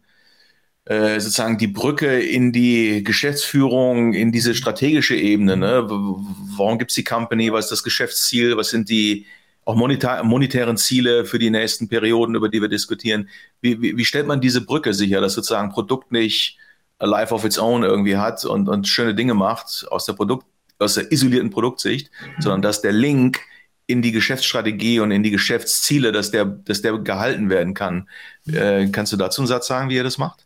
[0.85, 5.55] sozusagen die Brücke in die Geschäftsführung, in diese strategische Ebene.
[5.55, 5.85] Ne?
[5.87, 7.53] Warum gibt es die Company?
[7.53, 8.57] Was ist das Geschäftsziel?
[8.57, 9.27] Was sind die
[9.63, 13.29] auch monetär, monetären Ziele für die nächsten Perioden, über die wir diskutieren?
[13.61, 16.57] Wie, wie, wie stellt man diese Brücke sicher, dass sozusagen Produkt nicht
[16.97, 20.45] a life of its own irgendwie hat und, und schöne Dinge macht aus der Produkt,
[20.79, 22.41] aus der isolierten Produktsicht, mhm.
[22.41, 23.39] sondern dass der Link
[23.87, 28.09] in die Geschäftsstrategie und in die Geschäftsziele, dass der, dass der gehalten werden kann.
[28.47, 30.45] Äh, kannst du dazu einen Satz sagen, wie ihr das macht?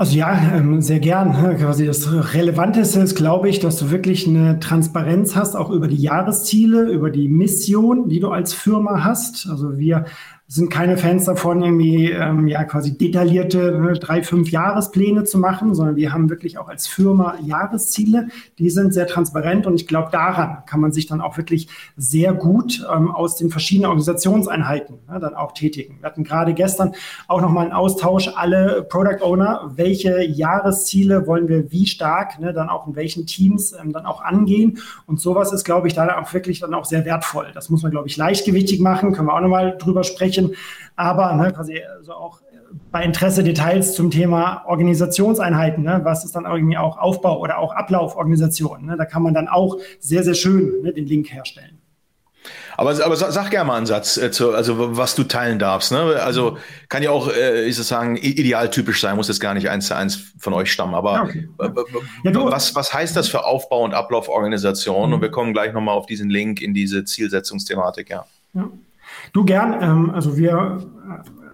[0.00, 1.58] Also ja, ähm, sehr gern.
[1.58, 5.98] Quasi das Relevanteste ist, glaube ich, dass du wirklich eine Transparenz hast, auch über die
[6.00, 9.46] Jahresziele, über die Mission, die du als Firma hast.
[9.50, 10.06] Also wir
[10.52, 15.76] sind keine Fans davon, irgendwie ähm, ja quasi detaillierte ne, drei, fünf Jahrespläne zu machen,
[15.76, 18.26] sondern wir haben wirklich auch als Firma Jahresziele.
[18.58, 22.32] Die sind sehr transparent und ich glaube, daran kann man sich dann auch wirklich sehr
[22.32, 25.98] gut ähm, aus den verschiedenen Organisationseinheiten ne, dann auch tätigen.
[26.00, 26.94] Wir hatten gerade gestern
[27.28, 32.70] auch nochmal einen Austausch, alle Product Owner, welche Jahresziele wollen wir wie stark ne, dann
[32.70, 34.78] auch in welchen Teams ähm, dann auch angehen.
[35.06, 37.52] Und sowas ist, glaube ich, da auch wirklich dann auch sehr wertvoll.
[37.54, 40.56] Das muss man, glaube ich, leichtgewichtig machen, können wir auch nochmal drüber sprechen bisschen,
[40.96, 42.40] aber ne, quasi also auch
[42.92, 47.74] bei Interesse Details zum Thema Organisationseinheiten, ne, was ist dann irgendwie auch Aufbau oder auch
[47.74, 48.86] Ablauforganisation.
[48.86, 51.80] Ne, da kann man dann auch sehr, sehr schön ne, den Link herstellen.
[52.76, 55.92] Aber, aber sag, gerne mal einen Satz, äh, zu, also was du teilen darfst.
[55.92, 56.18] Ne?
[56.22, 56.56] Also
[56.88, 60.32] kann ja auch, äh, ich sagen, idealtypisch sein, muss jetzt gar nicht eins zu eins
[60.38, 60.94] von euch stammen.
[60.94, 61.48] Aber okay.
[62.24, 65.08] ja, was, was heißt das für Aufbau- und Ablauforganisation?
[65.08, 65.14] Mhm.
[65.14, 68.24] Und wir kommen gleich nochmal auf diesen Link in diese Zielsetzungsthematik, ja.
[68.54, 68.70] ja.
[69.32, 70.78] Du gern, ähm, also wir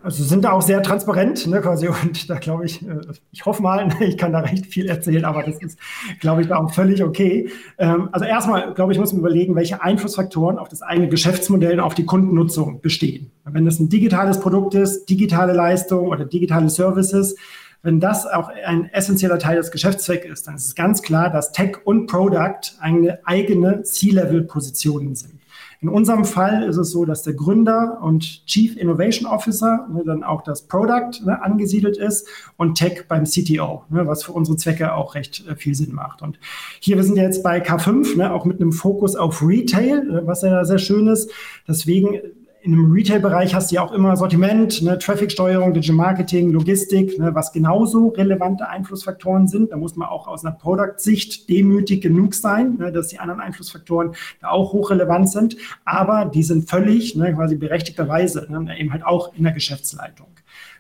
[0.07, 3.01] also sind da auch sehr transparent, ne, quasi, und da glaube ich, äh,
[3.33, 5.79] ich hoffe mal, ich kann da recht viel erzählen, aber das ist,
[6.21, 7.51] glaube ich, da auch völlig okay.
[7.77, 11.81] Ähm, also erstmal, glaube ich, muss man überlegen, welche Einflussfaktoren auf das eigene Geschäftsmodell und
[11.81, 13.33] auf die Kundennutzung bestehen.
[13.45, 17.35] Wenn das ein digitales Produkt ist, digitale Leistung oder digitale Services,
[17.83, 21.51] wenn das auch ein essentieller Teil des Geschäftszwecks ist, dann ist es ganz klar, dass
[21.51, 25.36] Tech und Product eine eigene C-Level-Positionen sind.
[25.81, 30.25] In unserem Fall ist es so, dass der Gründer und Chief Innovation Officer ne, dann
[30.25, 34.95] auch das Product ne, angesiedelt ist und Tech beim CTO, ne, was für unsere Zwecke
[34.95, 36.23] auch recht äh, viel Sinn macht.
[36.23, 36.39] Und
[36.81, 40.43] hier, wir sind jetzt bei K5, ne, auch mit einem Fokus auf Retail, äh, was
[40.43, 41.31] ja sehr schön ist.
[41.69, 42.21] Deswegen
[42.67, 47.33] in einem Retail-Bereich hast du ja auch immer Sortiment, ne, Traffic-Steuerung, Digital Marketing, Logistik, ne,
[47.33, 49.71] was genauso relevante Einflussfaktoren sind.
[49.71, 54.17] Da muss man auch aus einer Product-Sicht demütig genug sein, ne, dass die anderen Einflussfaktoren
[54.41, 55.57] da auch hochrelevant sind.
[55.85, 60.27] Aber die sind völlig, ne, quasi berechtigterweise, ne, eben halt auch in der Geschäftsleitung.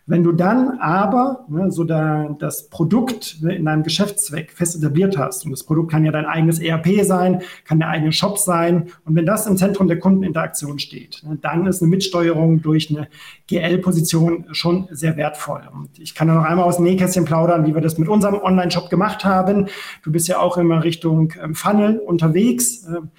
[0.09, 5.19] Wenn du dann aber ne, so da, das Produkt ne, in deinem Geschäftszweck fest etabliert
[5.19, 8.91] hast, und das Produkt kann ja dein eigenes ERP sein, kann der eigene Shop sein,
[9.05, 13.09] und wenn das im Zentrum der Kundeninteraktion steht, ne, dann ist eine Mitsteuerung durch eine
[13.49, 15.63] GL-Position schon sehr wertvoll.
[15.73, 18.37] Und ich kann da noch einmal aus dem Nähkästchen plaudern, wie wir das mit unserem
[18.37, 19.67] Online-Shop gemacht haben.
[20.05, 22.87] Du bist ja auch immer Richtung ähm, Funnel unterwegs.
[22.87, 23.11] Ähm,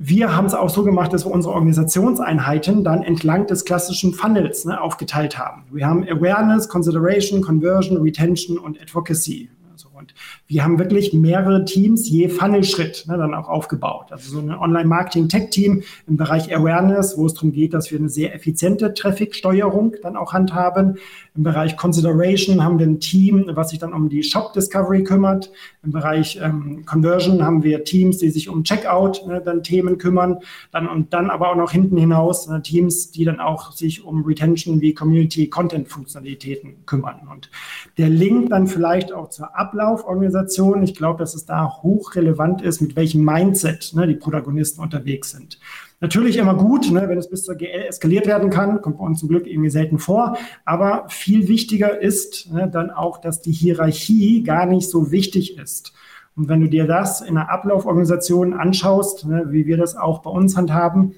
[0.00, 4.64] wir haben es auch so gemacht, dass wir unsere Organisationseinheiten dann entlang des klassischen Funnels
[4.64, 5.64] ne, aufgeteilt haben.
[5.72, 9.50] Wir haben Awareness, Consideration, Conversion, Retention und Advocacy.
[9.98, 10.14] Und
[10.46, 14.06] wir haben wirklich mehrere Teams je Funnelschritt ne, dann auch aufgebaut.
[14.10, 18.34] Also so ein Online-Marketing-Tech-Team im Bereich Awareness, wo es darum geht, dass wir eine sehr
[18.34, 20.98] effiziente Traffic-Steuerung dann auch handhaben.
[21.36, 25.52] Im Bereich Consideration haben wir ein Team, was sich dann um die Shop-Discovery kümmert.
[25.84, 30.38] Im Bereich ähm, Conversion haben wir Teams, die sich um Checkout ne, dann Themen kümmern.
[30.72, 34.24] Dann und dann aber auch noch hinten hinaus ne, Teams, die dann auch sich um
[34.24, 37.28] Retention wie Community Content Funktionalitäten kümmern.
[37.30, 37.50] Und
[37.96, 40.82] der Link dann vielleicht auch zur Ablauf Ablauforganisation.
[40.82, 45.58] Ich glaube, dass es da hochrelevant ist, mit welchem Mindset ne, die Protagonisten unterwegs sind.
[46.00, 49.20] Natürlich immer gut, ne, wenn es bis zur GL eskaliert werden kann, kommt bei uns
[49.20, 50.36] zum Glück irgendwie selten vor.
[50.64, 55.92] Aber viel wichtiger ist ne, dann auch, dass die Hierarchie gar nicht so wichtig ist.
[56.36, 60.30] Und wenn du dir das in einer Ablauforganisation anschaust, ne, wie wir das auch bei
[60.30, 61.14] uns handhaben,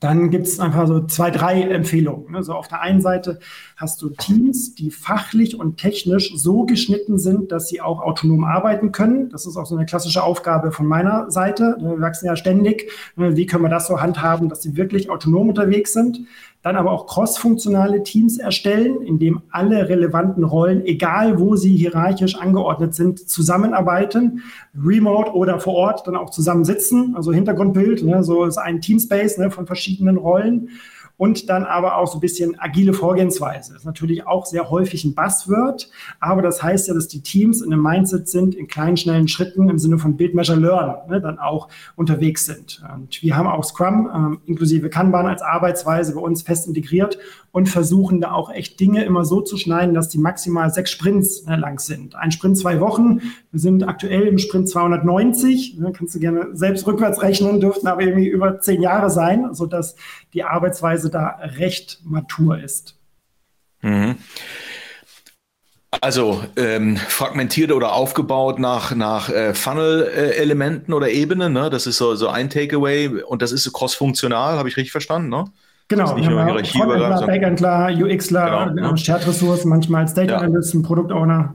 [0.00, 2.34] dann gibt es einfach so zwei, drei Empfehlungen.
[2.34, 3.38] Also auf der einen Seite
[3.76, 8.92] hast du Teams, die fachlich und technisch so geschnitten sind, dass sie auch autonom arbeiten
[8.92, 9.28] können.
[9.28, 11.76] Das ist auch so eine klassische Aufgabe von meiner Seite.
[11.80, 12.90] Wir wachsen ja ständig.
[13.16, 16.20] Wie können wir das so handhaben, dass sie wirklich autonom unterwegs sind?
[16.62, 22.36] Dann aber auch crossfunktionale Teams erstellen, in dem alle relevanten Rollen, egal wo sie hierarchisch
[22.36, 24.42] angeordnet sind, zusammenarbeiten,
[24.78, 29.50] remote oder vor Ort dann auch zusammensitzen, also Hintergrundbild, ne, so ist ein Teamspace ne,
[29.50, 30.68] von verschiedenen Rollen
[31.20, 33.74] und dann aber auch so ein bisschen agile Vorgehensweise.
[33.74, 37.60] Das ist natürlich auch sehr häufig ein Buzzword, aber das heißt ja, dass die Teams
[37.60, 41.20] in einem Mindset sind, in kleinen, schnellen Schritten im Sinne von Build, Measure, Learn ne,
[41.20, 42.82] dann auch unterwegs sind.
[42.94, 47.18] Und wir haben auch Scrum ähm, inklusive Kanban als Arbeitsweise bei uns fest integriert
[47.52, 51.44] und versuchen da auch echt Dinge immer so zu schneiden, dass die maximal sechs Sprints
[51.44, 52.14] ne, lang sind.
[52.14, 53.20] Ein Sprint zwei Wochen.
[53.50, 55.78] Wir sind aktuell im Sprint 290.
[55.78, 59.96] Ne, kannst du gerne selbst rückwärts rechnen, dürften aber irgendwie über zehn Jahre sein, sodass
[60.32, 62.96] die Arbeitsweise da recht matur ist.
[63.82, 64.16] Mhm.
[66.00, 71.68] Also ähm, fragmentiert oder aufgebaut nach, nach äh, Funnel-Elementen oder Ebenen, ne?
[71.68, 75.28] Das ist so, so ein Takeaway und das ist so cross-funktional, habe ich richtig verstanden,
[75.30, 75.46] ne?
[75.88, 78.96] Genau, nicht nur Hierarchie Frontendler, Backendler, UXler, genau, ne?
[78.96, 80.86] Shared-Ressourcen, manchmal als Data Analysten, ja.
[80.86, 81.54] Product-Owner.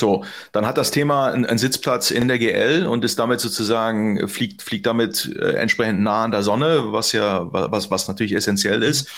[0.00, 4.62] So, dann hat das Thema einen, Sitzplatz in der GL und ist damit sozusagen, fliegt,
[4.62, 9.08] fliegt damit äh, entsprechend nah an der Sonne, was ja, was, was natürlich essentiell ist.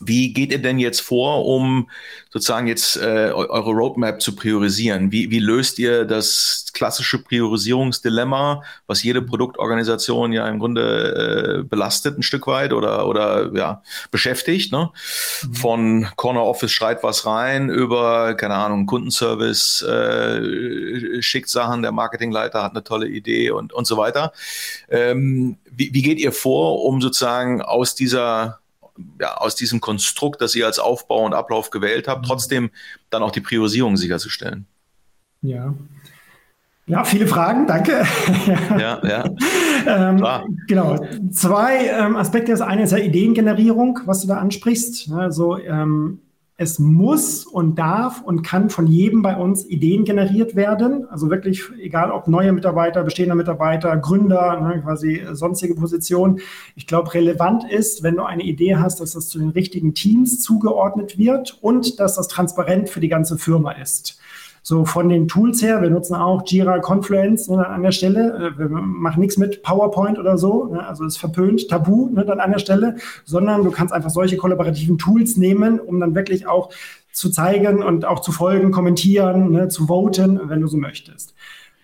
[0.00, 1.88] Wie geht ihr denn jetzt vor, um
[2.30, 5.10] sozusagen jetzt äh, eure Roadmap zu priorisieren?
[5.12, 12.18] Wie, wie löst ihr das klassische Priorisierungsdilemma, was jede Produktorganisation ja im Grunde äh, belastet
[12.18, 14.72] ein Stück weit oder, oder ja, beschäftigt?
[14.72, 14.90] Ne?
[15.42, 15.54] Mhm.
[15.54, 22.62] Von Corner Office schreit was rein über, keine Ahnung, Kundenservice äh, schickt Sachen, der Marketingleiter
[22.62, 24.32] hat eine tolle Idee und, und so weiter.
[24.88, 28.60] Ähm, wie, wie geht ihr vor, um sozusagen aus dieser
[29.20, 32.28] ja, aus diesem Konstrukt, das ihr als Aufbau und Ablauf gewählt habt, mhm.
[32.28, 32.70] trotzdem
[33.10, 34.66] dann auch die Priorisierung sicherzustellen?
[35.42, 35.74] Ja.
[36.86, 38.02] Ja, viele Fragen, danke.
[38.78, 39.24] ja, ja.
[39.86, 40.24] ähm,
[40.66, 40.96] genau.
[41.30, 42.50] Zwei ähm, Aspekte.
[42.50, 45.10] Das eine ist ja Ideengenerierung, was du da ansprichst.
[45.12, 46.22] Also ähm,
[46.60, 51.08] es muss und darf und kann von jedem bei uns Ideen generiert werden.
[51.08, 56.40] Also wirklich, egal ob neue Mitarbeiter, bestehender Mitarbeiter, Gründer, ne, quasi sonstige Positionen.
[56.74, 60.40] Ich glaube, relevant ist, wenn du eine Idee hast, dass das zu den richtigen Teams
[60.40, 64.18] zugeordnet wird und dass das transparent für die ganze Firma ist.
[64.68, 68.52] So von den Tools her, wir nutzen auch Jira Confluence ne, an der Stelle.
[68.54, 72.38] Äh, wir machen nichts mit PowerPoint oder so, ne, also ist verpönt, tabu ne, dann
[72.38, 76.68] an der Stelle, sondern du kannst einfach solche kollaborativen Tools nehmen, um dann wirklich auch
[77.12, 81.34] zu zeigen und auch zu folgen, kommentieren, ne, zu voten, wenn du so möchtest.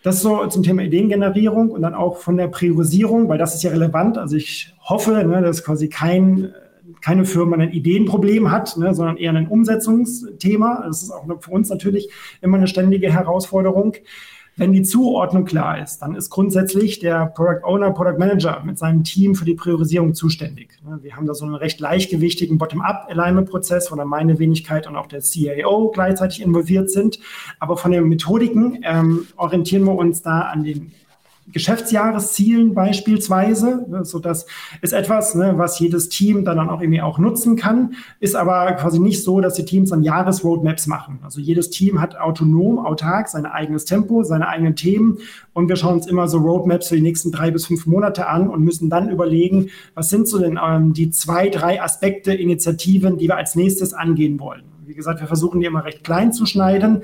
[0.03, 3.71] Das so zum Thema Ideengenerierung und dann auch von der Priorisierung, weil das ist ja
[3.71, 4.19] relevant.
[4.19, 6.53] Also ich hoffe, ne, dass quasi kein
[7.01, 10.83] keine Firma ein Ideenproblem hat, ne, sondern eher ein Umsetzungsthema.
[10.87, 13.95] Das ist auch für uns natürlich immer eine ständige Herausforderung.
[14.57, 19.03] Wenn die Zuordnung klar ist, dann ist grundsätzlich der Product Owner, Product Manager mit seinem
[19.03, 20.69] Team für die Priorisierung zuständig.
[20.85, 25.09] Ne, wir haben da so einen recht leichtgewichtigen Bottom-up-Alignment-Prozess, wo dann meine Wenigkeit und auch
[25.09, 27.19] der CAO gleichzeitig involviert sind.
[27.59, 30.93] Aber von den Methodiken ähm, orientieren wir uns da an den
[31.53, 33.87] Geschäftsjahreszielen beispielsweise.
[34.03, 34.47] So das
[34.81, 38.99] ist etwas, ne, was jedes Team dann auch irgendwie auch nutzen kann, ist aber quasi
[38.99, 41.21] nicht so, dass die Teams dann Jahresroadmaps machen.
[41.23, 45.19] Also jedes Team hat autonom, autark sein eigenes Tempo, seine eigenen Themen
[45.53, 48.49] und wir schauen uns immer so Roadmaps für die nächsten drei bis fünf Monate an
[48.49, 53.29] und müssen dann überlegen, was sind so denn ähm, die zwei, drei Aspekte, Initiativen, die
[53.29, 54.63] wir als nächstes angehen wollen.
[54.87, 57.03] Wie gesagt, wir versuchen die immer recht klein zu schneiden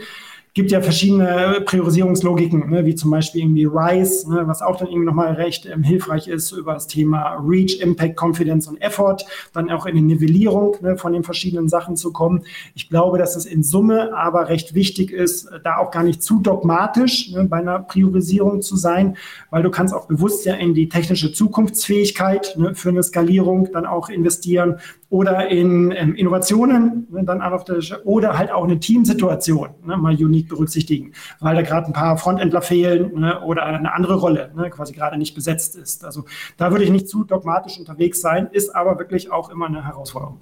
[0.54, 5.06] gibt ja verschiedene Priorisierungslogiken, ne, wie zum Beispiel irgendwie RISE, ne, was auch dann irgendwie
[5.06, 9.18] nochmal recht ähm, hilfreich ist über das Thema Reach, Impact, Confidence und Effort,
[9.52, 12.44] dann auch in die Nivellierung ne, von den verschiedenen Sachen zu kommen.
[12.74, 16.40] Ich glaube, dass es in Summe aber recht wichtig ist, da auch gar nicht zu
[16.40, 19.16] dogmatisch ne, bei einer Priorisierung zu sein,
[19.50, 23.86] weil du kannst auch bewusst ja in die technische Zukunftsfähigkeit ne, für eine Skalierung dann
[23.86, 30.14] auch investieren oder in ähm, Innovationen ne, dann der, oder halt auch eine Teamsituation mal
[30.14, 34.70] unique berücksichtigen, weil da gerade ein paar Frontendler fehlen ne, oder eine andere Rolle ne,
[34.70, 36.04] quasi gerade nicht besetzt ist.
[36.04, 36.24] Also
[36.56, 40.40] da würde ich nicht zu dogmatisch unterwegs sein, ist aber wirklich auch immer eine Herausforderung.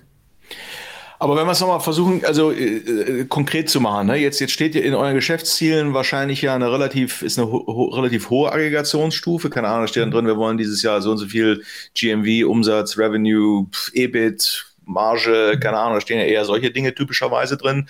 [1.21, 4.17] Aber wenn wir es nochmal versuchen, also äh, äh, konkret zu machen, ne?
[4.17, 8.53] jetzt, jetzt steht in euren Geschäftszielen wahrscheinlich ja eine relativ, ist eine ho relativ hohe
[8.53, 9.51] Aggregationsstufe.
[9.51, 12.49] Keine Ahnung, da steht dann drin, wir wollen dieses Jahr so und so viel GMV,
[12.49, 17.89] Umsatz, Revenue, EBIT, Marge, keine Ahnung, da stehen ja eher solche Dinge typischerweise drin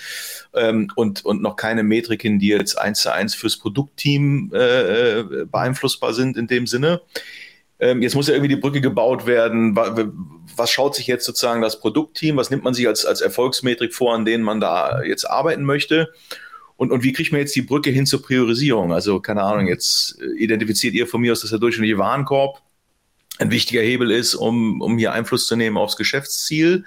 [0.55, 5.45] ähm, und, und noch keine Metriken, die jetzt eins zu eins fürs Produktteam äh, äh
[5.47, 7.01] beeinflussbar sind in dem Sinne.
[7.81, 9.77] Ähm, jetzt muss ja irgendwie die Brücke gebaut werden.
[10.57, 12.37] Was schaut sich jetzt sozusagen das Produktteam?
[12.37, 16.13] Was nimmt man sich als, als Erfolgsmetrik vor, an denen man da jetzt arbeiten möchte?
[16.77, 18.93] Und, und wie kriegt man jetzt die Brücke hin zur Priorisierung?
[18.93, 22.63] Also, keine Ahnung, jetzt identifiziert ihr von mir aus, dass der durchschnittliche Warenkorb
[23.39, 26.85] ein wichtiger Hebel ist, um, um hier Einfluss zu nehmen aufs Geschäftsziel.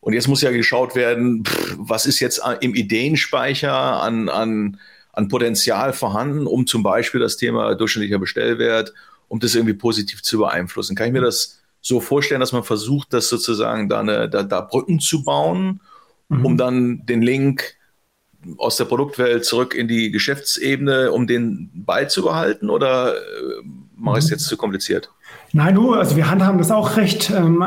[0.00, 4.78] Und jetzt muss ja geschaut werden, pff, was ist jetzt im Ideenspeicher an, an,
[5.12, 8.94] an Potenzial vorhanden, um zum Beispiel das Thema durchschnittlicher Bestellwert,
[9.28, 10.96] um das irgendwie positiv zu beeinflussen.
[10.96, 14.60] Kann ich mir das so vorstellen, dass man versucht, das sozusagen da, eine, da, da
[14.60, 15.80] Brücken zu bauen,
[16.28, 16.46] mhm.
[16.46, 17.74] um dann den Link
[18.56, 22.70] aus der Produktwelt zurück in die Geschäftsebene, um den beizubehalten?
[22.70, 23.20] Oder äh,
[23.96, 24.34] mache ich es mhm.
[24.34, 25.10] jetzt zu kompliziert?
[25.52, 27.64] Nein, du, also wir handhaben das auch recht ähm,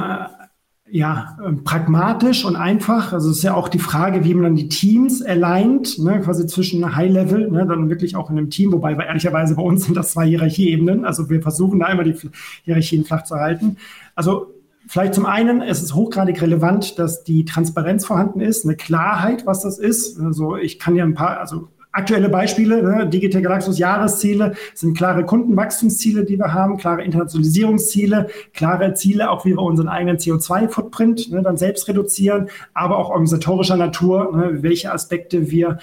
[0.90, 3.14] ja, ähm, pragmatisch und einfach.
[3.14, 6.46] Also es ist ja auch die Frage, wie man dann die Teams aligned, ne, quasi
[6.46, 9.98] zwischen High-Level, ne, dann wirklich auch in einem Team, wobei wir ehrlicherweise bei uns sind
[9.98, 11.04] das zwei Hierarchieebenen.
[11.04, 12.16] Also wir versuchen da immer die
[12.64, 13.78] Hierarchien flach zu halten.
[14.16, 14.54] Also
[14.86, 19.62] Vielleicht zum einen, es ist hochgradig relevant, dass die Transparenz vorhanden ist, eine Klarheit, was
[19.62, 20.20] das ist.
[20.20, 25.26] Also ich kann ja ein paar, also Aktuelle Beispiele, ne, Digital Galaxus Jahresziele sind klare
[25.26, 31.44] Kundenwachstumsziele, die wir haben, klare Internationalisierungsziele, klare Ziele, auch wie wir unseren eigenen CO2-Footprint ne,
[31.44, 35.78] dann selbst reduzieren, aber auch organisatorischer Natur, ne, welche Aspekte wir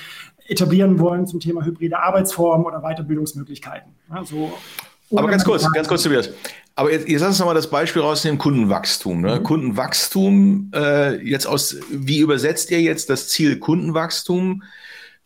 [0.48, 3.92] etablieren wollen zum Thema hybride Arbeitsformen oder Weiterbildungsmöglichkeiten.
[4.12, 4.52] Ja, so
[5.16, 6.30] aber ganz kurz, ganz kurz, Tobias.
[6.76, 9.22] Aber jetzt, jetzt lass uns nochmal das Beispiel rausnehmen, Kundenwachstum.
[9.22, 9.40] Ne?
[9.40, 9.42] Mhm.
[9.42, 14.62] Kundenwachstum, äh, jetzt aus, wie übersetzt ihr jetzt das Ziel Kundenwachstum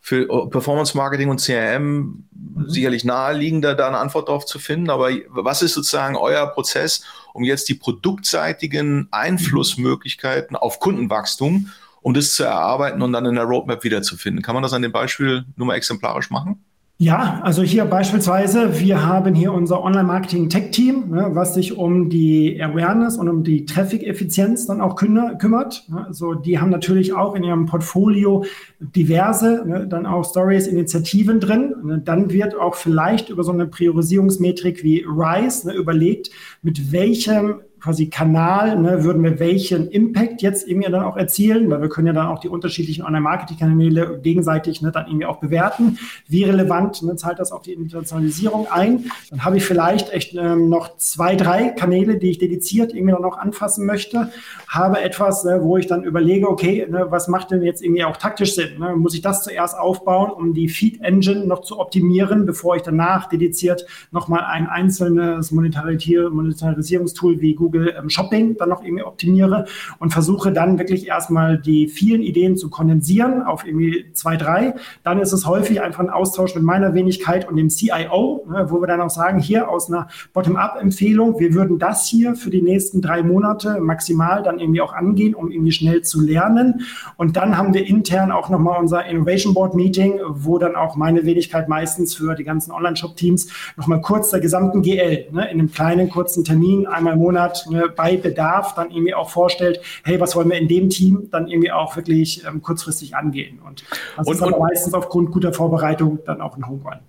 [0.05, 2.69] für oh, Performance Marketing und CRM mhm.
[2.69, 4.91] sicherlich naheliegender, da eine Antwort darauf zu finden.
[4.91, 11.71] Aber was ist sozusagen euer Prozess, um jetzt die produktseitigen Einflussmöglichkeiten auf Kundenwachstum,
[12.03, 14.43] um das zu erarbeiten und dann in der Roadmap wiederzufinden?
[14.43, 16.63] Kann man das an dem Beispiel nur mal exemplarisch machen?
[16.97, 23.17] Ja, also hier beispielsweise, wir haben hier unser Online-Marketing-Tech-Team, ne, was sich um die Awareness
[23.17, 25.83] und um die Traffic-Effizienz dann auch kümmert.
[25.89, 26.05] Ne.
[26.05, 28.45] Also die haben natürlich auch in ihrem Portfolio
[28.79, 31.75] diverse, ne, dann auch Stories, Initiativen drin.
[31.83, 31.99] Ne.
[31.99, 36.29] Dann wird auch vielleicht über so eine Priorisierungsmetrik wie RISE ne, überlegt,
[36.61, 41.83] mit welchem quasi Kanal, ne, würden wir welchen Impact jetzt irgendwie dann auch erzielen, weil
[41.83, 45.99] wir können ja dann auch die unterschiedlichen Online-Marketing-Kanäle gegenseitig ne, dann irgendwie auch bewerten.
[46.27, 49.11] Wie relevant ne, zahlt das auf die Internationalisierung ein?
[49.29, 53.37] Dann habe ich vielleicht echt ähm, noch zwei, drei Kanäle, die ich dediziert irgendwie noch
[53.37, 54.31] anfassen möchte.
[54.67, 58.17] Habe etwas, ne, wo ich dann überlege, okay, ne, was macht denn jetzt irgendwie auch
[58.17, 58.79] taktisch Sinn?
[58.79, 58.95] Ne?
[58.95, 63.85] Muss ich das zuerst aufbauen, um die Feed-Engine noch zu optimieren, bevor ich danach dediziert
[64.09, 69.65] nochmal ein einzelnes Monetarisierungstool wie Google Google ähm, Shopping dann noch irgendwie optimiere
[69.99, 74.75] und versuche dann wirklich erstmal die vielen Ideen zu kondensieren auf irgendwie zwei, drei.
[75.03, 78.81] Dann ist es häufig einfach ein Austausch mit meiner Wenigkeit und dem CIO, ne, wo
[78.81, 83.01] wir dann auch sagen, hier aus einer Bottom-up-Empfehlung, wir würden das hier für die nächsten
[83.01, 86.81] drei Monate maximal dann irgendwie auch angehen, um irgendwie schnell zu lernen.
[87.17, 91.25] Und dann haben wir intern auch nochmal unser Innovation Board Meeting, wo dann auch meine
[91.25, 96.09] Wenigkeit meistens für die ganzen Online-Shop-Teams nochmal kurz der gesamten GL ne, in einem kleinen,
[96.09, 100.49] kurzen Termin einmal im Monat ne, bei Bedarf dann irgendwie auch vorstellt, hey, was wollen
[100.49, 103.59] wir in dem Team dann irgendwie auch wirklich ähm, kurzfristig angehen.
[103.65, 103.83] Und
[104.17, 106.99] das und, ist aber und, meistens aufgrund guter Vorbereitung dann auch ein Home Run.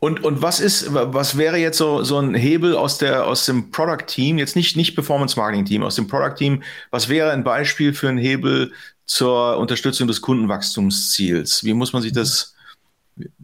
[0.00, 3.70] Und, und was ist, was wäre jetzt so, so ein Hebel aus der, aus dem
[3.70, 7.44] Product Team, jetzt nicht, nicht Performance Marketing Team, aus dem Product Team, was wäre ein
[7.44, 8.72] Beispiel für ein Hebel
[9.04, 11.64] zur Unterstützung des Kundenwachstumsziels?
[11.64, 12.54] Wie muss man sich das,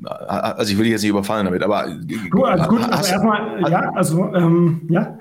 [0.05, 1.89] also ich will dich jetzt nicht überfallen damit, aber.
[2.31, 5.19] Du, also gut, also erstmal, ja, also, ähm, ja.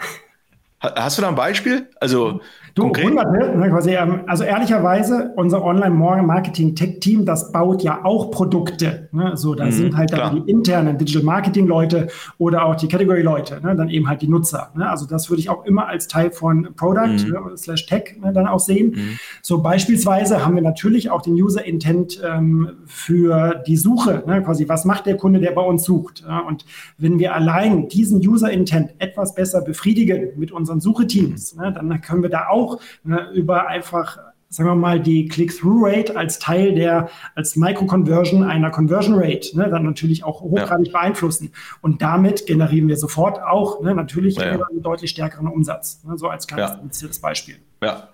[0.81, 1.89] Hast du da ein Beispiel?
[1.99, 2.41] Also
[2.75, 3.05] Du, Konkret?
[3.05, 9.07] hunderte, ne, quasi, ähm, also ehrlicherweise, unser Online-Marketing-Tech-Team, das baut ja auch Produkte.
[9.13, 9.37] Ne?
[9.37, 12.07] So, da mhm, sind halt dann die internen Digital-Marketing-Leute
[12.37, 13.77] oder auch die Category-Leute, ne?
[13.77, 14.73] dann eben halt die Nutzer.
[14.75, 14.89] Ne?
[14.89, 17.31] Also das würde ich auch immer als Teil von Product mhm.
[17.31, 18.91] ne, slash Tech ne, dann auch sehen.
[18.93, 19.19] Mhm.
[19.41, 24.43] So beispielsweise haben wir natürlich auch den User-Intent ähm, für die Suche, ne?
[24.43, 26.25] quasi was macht der Kunde, der bei uns sucht.
[26.27, 26.39] Ja?
[26.39, 26.65] Und
[26.97, 31.71] wenn wir allein diesen User-Intent etwas besser befriedigen mit unseren Sucheteams, ne?
[31.71, 34.17] dann können wir da auch auch ne, über einfach
[34.55, 40.23] sagen wir mal, die Click-Through-Rate als Teil der, als Micro-Conversion einer Conversion-Rate, ne, dann natürlich
[40.23, 40.93] auch hochgradig ja.
[40.93, 41.51] beeinflussen.
[41.81, 44.65] Und damit generieren wir sofort auch ne, natürlich ja, ja.
[44.69, 46.03] einen deutlich stärkeren Umsatz.
[46.03, 47.09] Ne, so als kleines ja.
[47.21, 47.55] Beispiel.
[47.83, 48.09] Ja.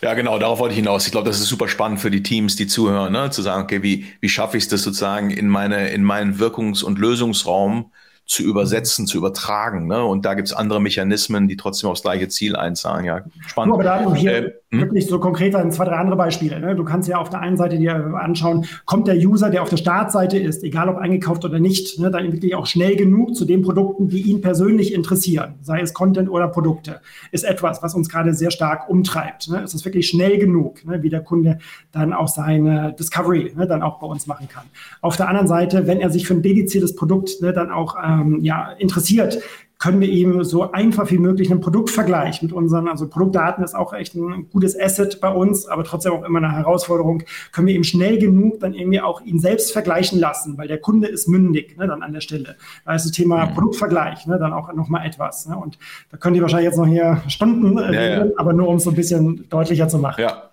[0.00, 1.04] Ja, genau, darauf wollte ich hinaus.
[1.04, 3.28] Ich glaube, das ist super spannend für die Teams, die zuhören, ne?
[3.30, 6.82] zu sagen, okay, wie, wie schaffe ich es das sozusagen in meine, in meinen Wirkungs-
[6.82, 7.92] und Lösungsraum
[8.28, 9.86] zu übersetzen, zu übertragen.
[9.86, 10.04] Ne?
[10.04, 13.06] Und da gibt es andere Mechanismen, die trotzdem aufs gleiche Ziel einzahlen.
[13.06, 13.74] Ja, spannend.
[13.74, 14.80] aber da hier äh, hm?
[14.80, 16.60] wirklich so konkret ein, zwei, drei andere Beispiele.
[16.60, 16.76] Ne?
[16.76, 19.78] Du kannst ja auf der einen Seite dir anschauen, kommt der User, der auf der
[19.78, 23.62] Startseite ist, egal ob eingekauft oder nicht, ne, dann wirklich auch schnell genug zu den
[23.62, 27.00] Produkten, die ihn persönlich interessieren, sei es Content oder Produkte,
[27.32, 29.48] ist etwas, was uns gerade sehr stark umtreibt.
[29.48, 29.62] Ne?
[29.62, 31.58] Ist es wirklich schnell genug, ne, wie der Kunde
[31.92, 34.64] dann auch seine Discovery ne, dann auch bei uns machen kann.
[35.00, 38.40] Auf der anderen Seite, wenn er sich für ein dediziertes Produkt ne, dann auch ähm,
[38.42, 39.38] ja, interessiert,
[39.78, 43.92] können wir ihm so einfach wie möglich einen Produktvergleich mit unseren, also Produktdaten ist auch
[43.92, 47.22] echt ein gutes Asset bei uns, aber trotzdem auch immer eine Herausforderung,
[47.52, 51.06] können wir ihm schnell genug dann irgendwie auch ihn selbst vergleichen lassen, weil der Kunde
[51.06, 52.56] ist mündig, ne, dann an der Stelle.
[52.84, 53.54] Da ist das Thema mhm.
[53.54, 55.46] Produktvergleich, ne, dann auch nochmal etwas.
[55.46, 55.78] Ne, und
[56.10, 58.34] da können die wahrscheinlich jetzt noch hier Stunden äh, ja, reden, ja.
[58.36, 60.22] aber nur um es so ein bisschen deutlicher zu machen.
[60.22, 60.50] Ja.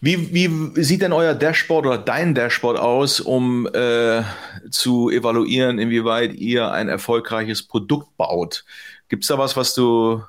[0.00, 4.22] Wie, wie sieht denn euer Dashboard oder dein Dashboard aus, um äh,
[4.70, 8.64] zu evaluieren, inwieweit ihr ein erfolgreiches Produkt baut?
[9.08, 10.22] Gibt es da was, was du,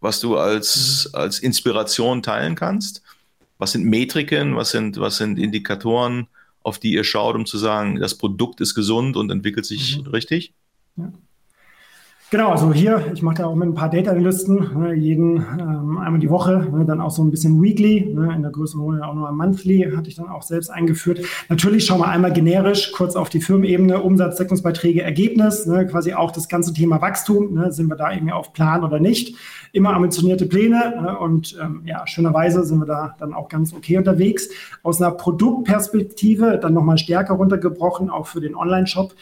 [0.00, 1.18] was du als, mhm.
[1.18, 3.02] als Inspiration teilen kannst?
[3.56, 6.26] Was sind Metriken, was sind, was sind Indikatoren,
[6.62, 10.08] auf die ihr schaut, um zu sagen, das Produkt ist gesund und entwickelt sich mhm.
[10.08, 10.52] richtig?
[10.96, 11.12] Ja.
[12.34, 15.98] Genau, also hier, ich mache da auch mit ein paar Data Analysten, ne, jeden ähm,
[15.98, 19.14] einmal die Woche, ne, dann auch so ein bisschen weekly, ne, in der Größenordnung auch
[19.14, 21.20] noch monthly, hatte ich dann auch selbst eingeführt.
[21.48, 26.32] Natürlich schauen wir einmal generisch kurz auf die Firmenebene, Umsatz, Deckungsbeiträge, Ergebnis, ne, quasi auch
[26.32, 29.36] das ganze Thema Wachstum, ne, sind wir da irgendwie auf Plan oder nicht.
[29.70, 33.96] Immer ambitionierte Pläne ne, und ähm, ja, schönerweise sind wir da dann auch ganz okay
[33.96, 34.48] unterwegs.
[34.82, 39.14] Aus einer Produktperspektive dann nochmal stärker runtergebrochen, auch für den Online-Shop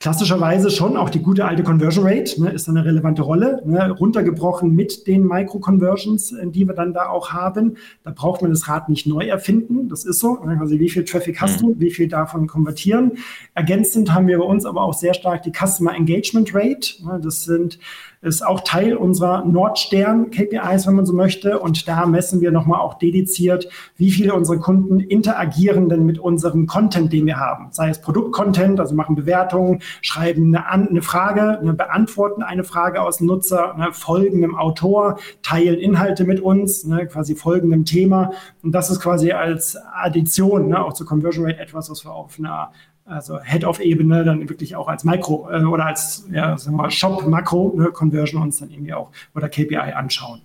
[0.00, 4.74] Klassischerweise schon auch die gute alte Conversion Rate ne, ist eine relevante Rolle, ne, runtergebrochen
[4.74, 7.76] mit den Micro-Conversions, äh, die wir dann da auch haben.
[8.02, 10.42] Da braucht man das Rad nicht neu erfinden, das ist so.
[10.42, 11.74] Ne, also wie viel Traffic hast mhm.
[11.74, 13.18] du, wie viel davon konvertieren.
[13.54, 17.04] Ergänzend haben wir bei uns aber auch sehr stark die Customer Engagement Rate.
[17.04, 17.78] Ne, das sind
[18.22, 21.58] ist auch Teil unserer Nordstern-KPIs, wenn man so möchte.
[21.58, 26.66] Und da messen wir nochmal auch dediziert, wie viele unserer Kunden interagieren denn mit unserem
[26.66, 27.68] Content, den wir haben.
[27.70, 33.18] Sei es Produktcontent, also machen Bewertungen, schreiben eine, eine Frage, eine beantworten eine Frage aus
[33.18, 38.32] dem Nutzer, ne, folgen einem Autor, teilen Inhalte mit uns, ne, quasi folgendem Thema.
[38.62, 42.38] Und das ist quasi als Addition, ne, auch zur Conversion Rate etwas, was wir auf
[42.38, 42.72] einer
[43.10, 48.40] also Head-of-Ebene dann wirklich auch als Micro äh, oder als ja, sagen wir mal Shop-Makro-Conversion
[48.40, 50.42] ne, uns dann irgendwie auch oder KPI anschauen.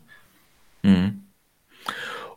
[0.84, 1.22] Mhm.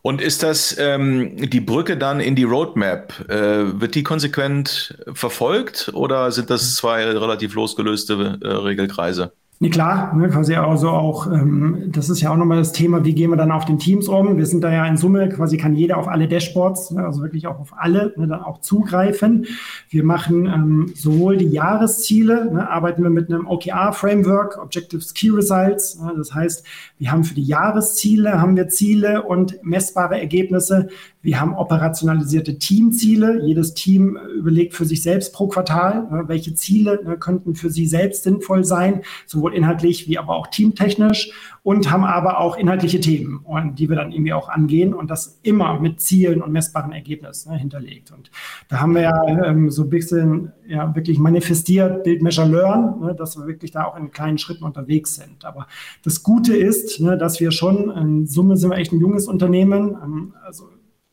[0.03, 3.29] Und ist das ähm, die Brücke dann in die Roadmap?
[3.29, 9.33] Äh, wird die konsequent verfolgt oder sind das zwei relativ losgelöste äh, Regelkreise?
[9.61, 13.13] Nee, klar, ne, quasi also auch, ähm, das ist ja auch nochmal das Thema, wie
[13.13, 14.37] gehen wir dann auf den Teams um?
[14.37, 17.49] Wir sind da ja in Summe, quasi kann jeder auf alle Dashboards, ne, also wirklich
[17.49, 19.47] auch auf alle, ne, dann auch zugreifen.
[19.91, 25.99] Wir machen ähm, sowohl die Jahresziele, ne, arbeiten wir mit einem OKR-Framework, Objectives Key Results.
[25.99, 26.65] Ne, das heißt,
[26.99, 30.89] wir haben für die Jahresziele, haben wir Ziele und messbare Ergebnisse.
[31.21, 33.45] Wir haben operationalisierte Teamziele.
[33.45, 37.87] Jedes Team überlegt für sich selbst pro Quartal, ne, welche Ziele ne, könnten für sie
[37.87, 41.33] selbst sinnvoll sein, sowohl inhaltlich wie aber auch teamtechnisch
[41.65, 43.45] und haben aber auch inhaltliche Themen,
[43.75, 47.59] die wir dann irgendwie auch angehen und das immer mit Zielen und messbaren Ergebnissen ne,
[47.59, 48.13] hinterlegt.
[48.13, 48.31] Und
[48.69, 53.37] da haben wir ja ähm, so ein bisschen ja, wirklich manifestiert, Build, Measure, Learn, dass
[53.37, 55.45] wir wirklich da auch in kleinen Schritten unterwegs sind.
[55.45, 55.67] Aber
[56.05, 60.35] das Gute ist, dass wir schon, in Summe sind wir echt ein junges Unternehmen, ähm,
[60.45, 60.69] also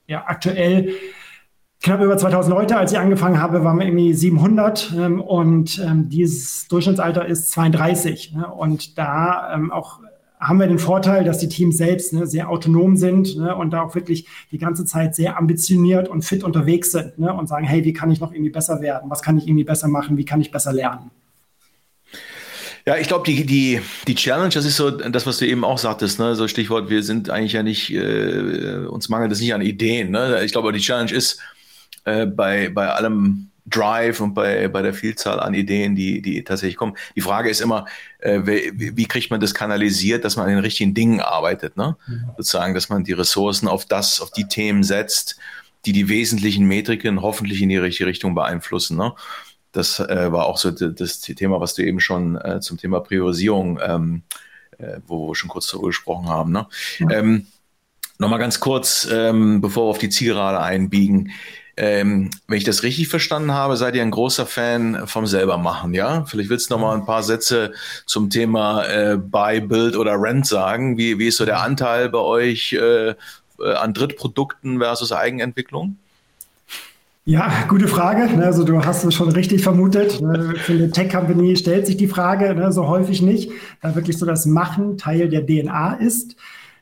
[0.07, 0.93] ja, aktuell
[1.81, 2.77] knapp über 2000 Leute.
[2.77, 8.33] Als ich angefangen habe, waren wir irgendwie 700 ähm, und ähm, dieses Durchschnittsalter ist 32.
[8.33, 8.47] Ne?
[8.47, 9.99] Und da ähm, auch
[10.39, 13.81] haben wir den Vorteil, dass die Teams selbst ne, sehr autonom sind ne, und da
[13.81, 17.83] auch wirklich die ganze Zeit sehr ambitioniert und fit unterwegs sind ne, und sagen, hey,
[17.83, 19.09] wie kann ich noch irgendwie besser werden?
[19.09, 20.17] Was kann ich irgendwie besser machen?
[20.17, 21.09] Wie kann ich besser lernen?
[22.87, 25.79] Ja, ich glaube, die, die, die Challenge, das ist so das, was du eben auch
[25.79, 26.35] sagtest, ne?
[26.35, 30.11] so Stichwort, wir sind eigentlich ja nicht, äh, uns mangelt es nicht an Ideen.
[30.11, 30.43] Ne?
[30.45, 31.39] Ich glaube, die Challenge ist
[32.03, 36.77] äh, bei, bei allem Drive und bei, bei der Vielzahl an Ideen, die, die tatsächlich
[36.77, 36.95] kommen.
[37.15, 37.87] Die Frage ist immer,
[38.19, 41.97] äh, wie, wie kriegt man das kanalisiert, dass man an den richtigen Dingen arbeitet, ne?
[42.05, 42.29] Mhm.
[42.37, 45.37] Sozusagen, dass man die Ressourcen auf das, auf die Themen setzt,
[45.85, 48.97] die die wesentlichen Metriken hoffentlich in die richtige Richtung beeinflussen.
[48.97, 49.13] Ne?
[49.75, 53.79] Das äh, war auch so das Thema, was du eben schon äh, zum Thema Priorisierung,
[53.83, 54.23] ähm,
[54.77, 56.51] äh, wo wir schon kurz darüber gesprochen haben.
[56.51, 56.67] Ne?
[56.99, 57.09] Ja.
[57.11, 57.47] Ähm,
[58.17, 61.31] Nochmal ganz kurz, ähm, bevor wir auf die Zielgerade einbiegen.
[61.77, 66.23] Ähm, wenn ich das richtig verstanden habe, seid ihr ein großer Fan vom selbermachen, ja?
[66.23, 67.73] Vielleicht willst du noch mal ein paar Sätze
[68.05, 70.97] zum Thema äh, Buy, Build oder Rent sagen.
[70.97, 73.15] Wie, wie ist so der Anteil bei euch äh, äh
[73.59, 75.97] an Drittprodukten versus Eigenentwicklung?
[77.27, 78.27] Ja, gute Frage.
[78.37, 80.21] Ne, also du hast es schon richtig vermutet.
[80.21, 83.51] Ne, für eine Tech-Company stellt sich die Frage ne, so häufig nicht,
[83.81, 86.35] da wirklich so das Machen Teil der DNA ist.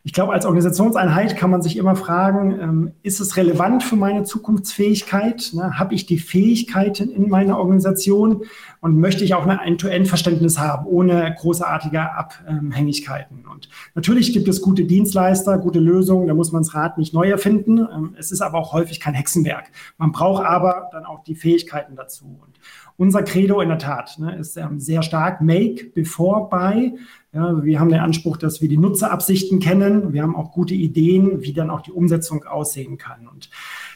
[0.06, 4.26] Ich glaube, als Organisationseinheit kann man sich immer fragen, ähm, ist es relevant für meine
[4.26, 5.52] Zukunftsfähigkeit?
[5.54, 5.80] Ne?
[5.80, 8.44] Habe ich die Fähigkeiten in meiner Organisation
[8.82, 13.46] und möchte ich auch ein End-to-End-Verständnis haben, ohne großartige Abhängigkeiten?
[13.50, 17.30] Und natürlich gibt es gute Dienstleister, gute Lösungen, da muss man das Rad nicht neu
[17.30, 17.78] erfinden.
[17.78, 19.72] Ähm, es ist aber auch häufig kein Hexenwerk.
[19.98, 22.26] Man braucht aber dann auch die Fähigkeiten dazu.
[22.26, 22.60] Und
[22.98, 26.98] unser Credo in der Tat ne, ist ähm, sehr stark Make before Buy.
[27.34, 30.14] Ja, wir haben den Anspruch, dass wir die Nutzerabsichten kennen.
[30.14, 33.28] Wir haben auch gute Ideen, wie dann auch die Umsetzung aussehen kann.
[33.28, 33.50] Und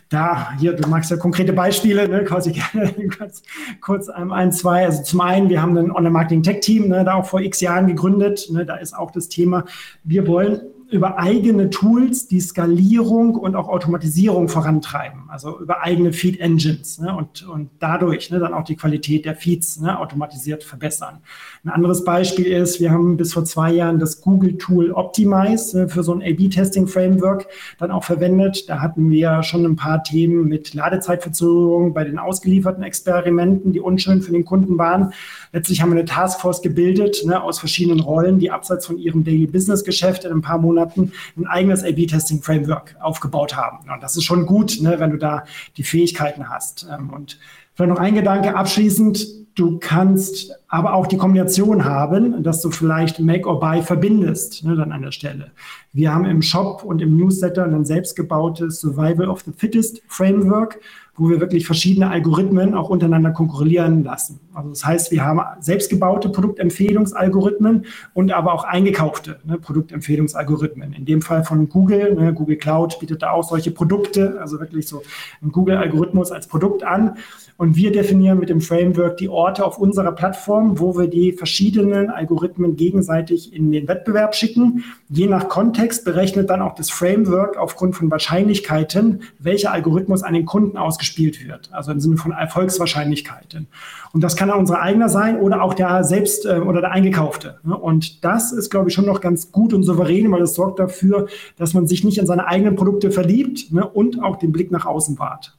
[0.10, 3.43] da, hier, du magst ja konkrete Beispiele, ne, quasi gerne kurz,
[3.80, 4.86] kurz ähm, ein, zwei.
[4.86, 8.48] Also zum einen, wir haben ein Online-Marketing-Tech-Team, ne, da auch vor x Jahren gegründet.
[8.52, 9.66] Ne, da ist auch das Thema,
[10.04, 16.40] wir wollen über eigene Tools die Skalierung und auch Automatisierung vorantreiben, also über eigene Feed
[16.40, 21.20] Engines ne, und, und dadurch ne, dann auch die Qualität der Feeds ne, automatisiert verbessern.
[21.66, 25.90] Ein anderes Beispiel ist, wir haben bis vor zwei Jahren das Google Tool Optimize äh,
[25.90, 27.48] für so ein A-B-Testing-Framework
[27.80, 28.70] dann auch verwendet.
[28.70, 34.22] Da hatten wir schon ein paar Themen mit Ladezeitverzögerung bei den ausgelieferten Experimenten, die unschön
[34.22, 35.12] für den Kunden waren.
[35.52, 39.48] Letztlich haben wir eine Taskforce gebildet ne, aus verschiedenen Rollen, die abseits von ihrem Daily
[39.48, 43.89] Business Geschäft in ein paar Monaten ein eigenes A-B-Testing-Framework aufgebaut haben.
[43.89, 45.43] Und das ist schon gut, ne, wenn du da
[45.78, 46.88] die Fähigkeiten hast.
[46.91, 47.39] Ähm, und
[47.73, 49.47] vielleicht noch ein Gedanke abschließend.
[49.55, 54.75] Du kannst aber auch die Kombination haben, dass du vielleicht Make or Buy verbindest, ne,
[54.75, 55.51] dann an der Stelle.
[55.93, 60.80] Wir haben im Shop und im Newsletter ein selbstgebautes Survival of the Fittest Framework,
[61.18, 64.39] wo wir wirklich verschiedene Algorithmen auch untereinander konkurrieren lassen.
[64.53, 70.93] Also das heißt, wir haben selbstgebaute Produktempfehlungsalgorithmen und aber auch eingekaufte ne, Produktempfehlungsalgorithmen.
[70.93, 72.13] In dem Fall von Google.
[72.13, 75.01] Ne, Google Cloud bietet da auch solche Produkte, also wirklich so
[75.41, 77.18] ein Google-Algorithmus als Produkt an.
[77.57, 82.11] Und wir definieren mit dem Framework die Orte auf unserer Plattform, wo wir die verschiedenen
[82.11, 84.84] Algorithmen gegenseitig in den Wettbewerb schicken.
[85.09, 90.45] Je nach Kontext berechnet dann auch das Framework aufgrund von Wahrscheinlichkeiten, welcher Algorithmus an den
[90.45, 90.78] Kunden
[91.08, 91.70] ausgespielt wird.
[91.72, 93.68] Also im Sinne von Erfolgswahrscheinlichkeiten.
[94.14, 97.60] Und das kann dann unser eigener sein oder auch der selbst äh, oder der eingekaufte.
[97.64, 97.76] Ne?
[97.76, 101.28] Und das ist, glaube ich, schon noch ganz gut und souverän, weil es sorgt dafür,
[101.58, 103.88] dass man sich nicht in seine eigenen Produkte verliebt ne?
[103.88, 105.58] und auch den Blick nach außen wahrt.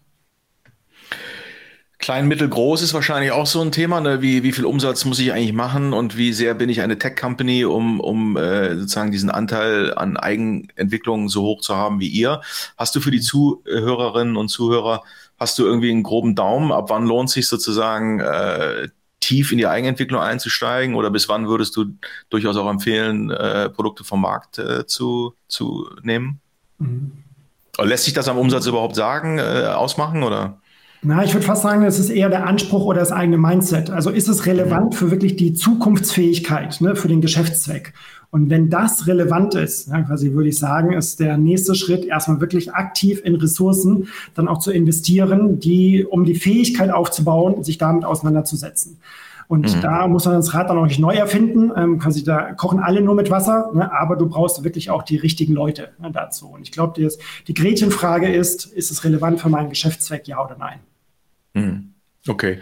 [2.01, 4.01] Klein, mittel, groß ist wahrscheinlich auch so ein Thema.
[4.01, 4.23] Ne?
[4.23, 7.65] Wie, wie viel Umsatz muss ich eigentlich machen und wie sehr bin ich eine Tech-Company,
[7.65, 12.41] um, um äh, sozusagen diesen Anteil an Eigenentwicklung so hoch zu haben wie ihr?
[12.77, 15.03] Hast du für die Zuhörerinnen und Zuhörer,
[15.39, 16.73] hast du irgendwie einen groben Daumen?
[16.73, 18.89] Ab wann lohnt sich sozusagen äh,
[19.21, 21.87] tief in die Eigenentwicklung einzusteigen oder bis wann würdest du
[22.31, 26.41] durchaus auch empfehlen, äh, Produkte vom Markt äh, zu, zu nehmen?
[26.79, 27.13] Mhm.
[27.81, 30.61] Lässt sich das am Umsatz überhaupt sagen, äh, ausmachen oder?
[31.03, 33.91] Na, ich würde fast sagen, es ist eher der Anspruch oder das eigene Mindset.
[33.91, 37.93] Also ist es relevant für wirklich die Zukunftsfähigkeit, ne, für den Geschäftszweck?
[38.31, 42.41] Und wenn das relevant ist, ja, quasi würde ich sagen, ist der nächste Schritt erstmal
[42.41, 48.05] wirklich aktiv in Ressourcen dann auch zu investieren, die, um die Fähigkeit aufzubauen, sich damit
[48.05, 48.99] auseinanderzusetzen.
[49.47, 49.81] Und mhm.
[49.81, 51.73] da muss man das Rad dann auch nicht neu erfinden.
[51.75, 53.91] Ähm, quasi da kochen alle nur mit Wasser, ne?
[53.91, 56.49] aber du brauchst wirklich auch die richtigen Leute ne, dazu.
[56.49, 57.09] Und ich glaube, die,
[57.47, 60.81] die Gretchenfrage ist, ist es relevant für meinen Geschäftszweck, ja oder nein?
[61.59, 61.95] Mhm.
[62.27, 62.59] Okay.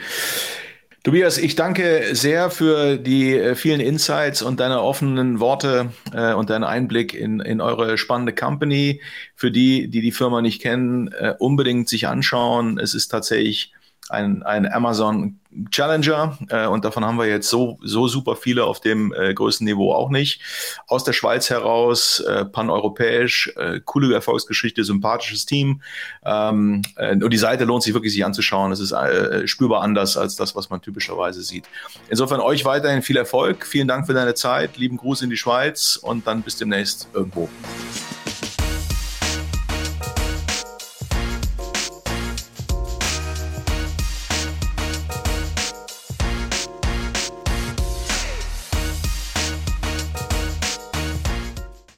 [1.06, 6.50] Tobias, ich danke sehr für die äh, vielen Insights und deine offenen Worte äh, und
[6.50, 9.00] deinen Einblick in, in eure spannende Company.
[9.36, 12.80] Für die, die die Firma nicht kennen, äh, unbedingt sich anschauen.
[12.80, 13.72] Es ist tatsächlich
[14.10, 15.38] ein, ein Amazon
[15.70, 19.64] Challenger äh, und davon haben wir jetzt so, so super viele auf dem äh, größten
[19.64, 20.40] Niveau auch nicht.
[20.86, 25.82] Aus der Schweiz heraus, äh, paneuropäisch, äh, coole Erfolgsgeschichte, sympathisches Team
[26.24, 28.72] ähm, äh, und die Seite lohnt sich wirklich sich anzuschauen.
[28.72, 31.64] Es ist äh, spürbar anders als das, was man typischerweise sieht.
[32.08, 35.96] Insofern euch weiterhin viel Erfolg, vielen Dank für deine Zeit, lieben Gruß in die Schweiz
[35.96, 37.48] und dann bis demnächst irgendwo.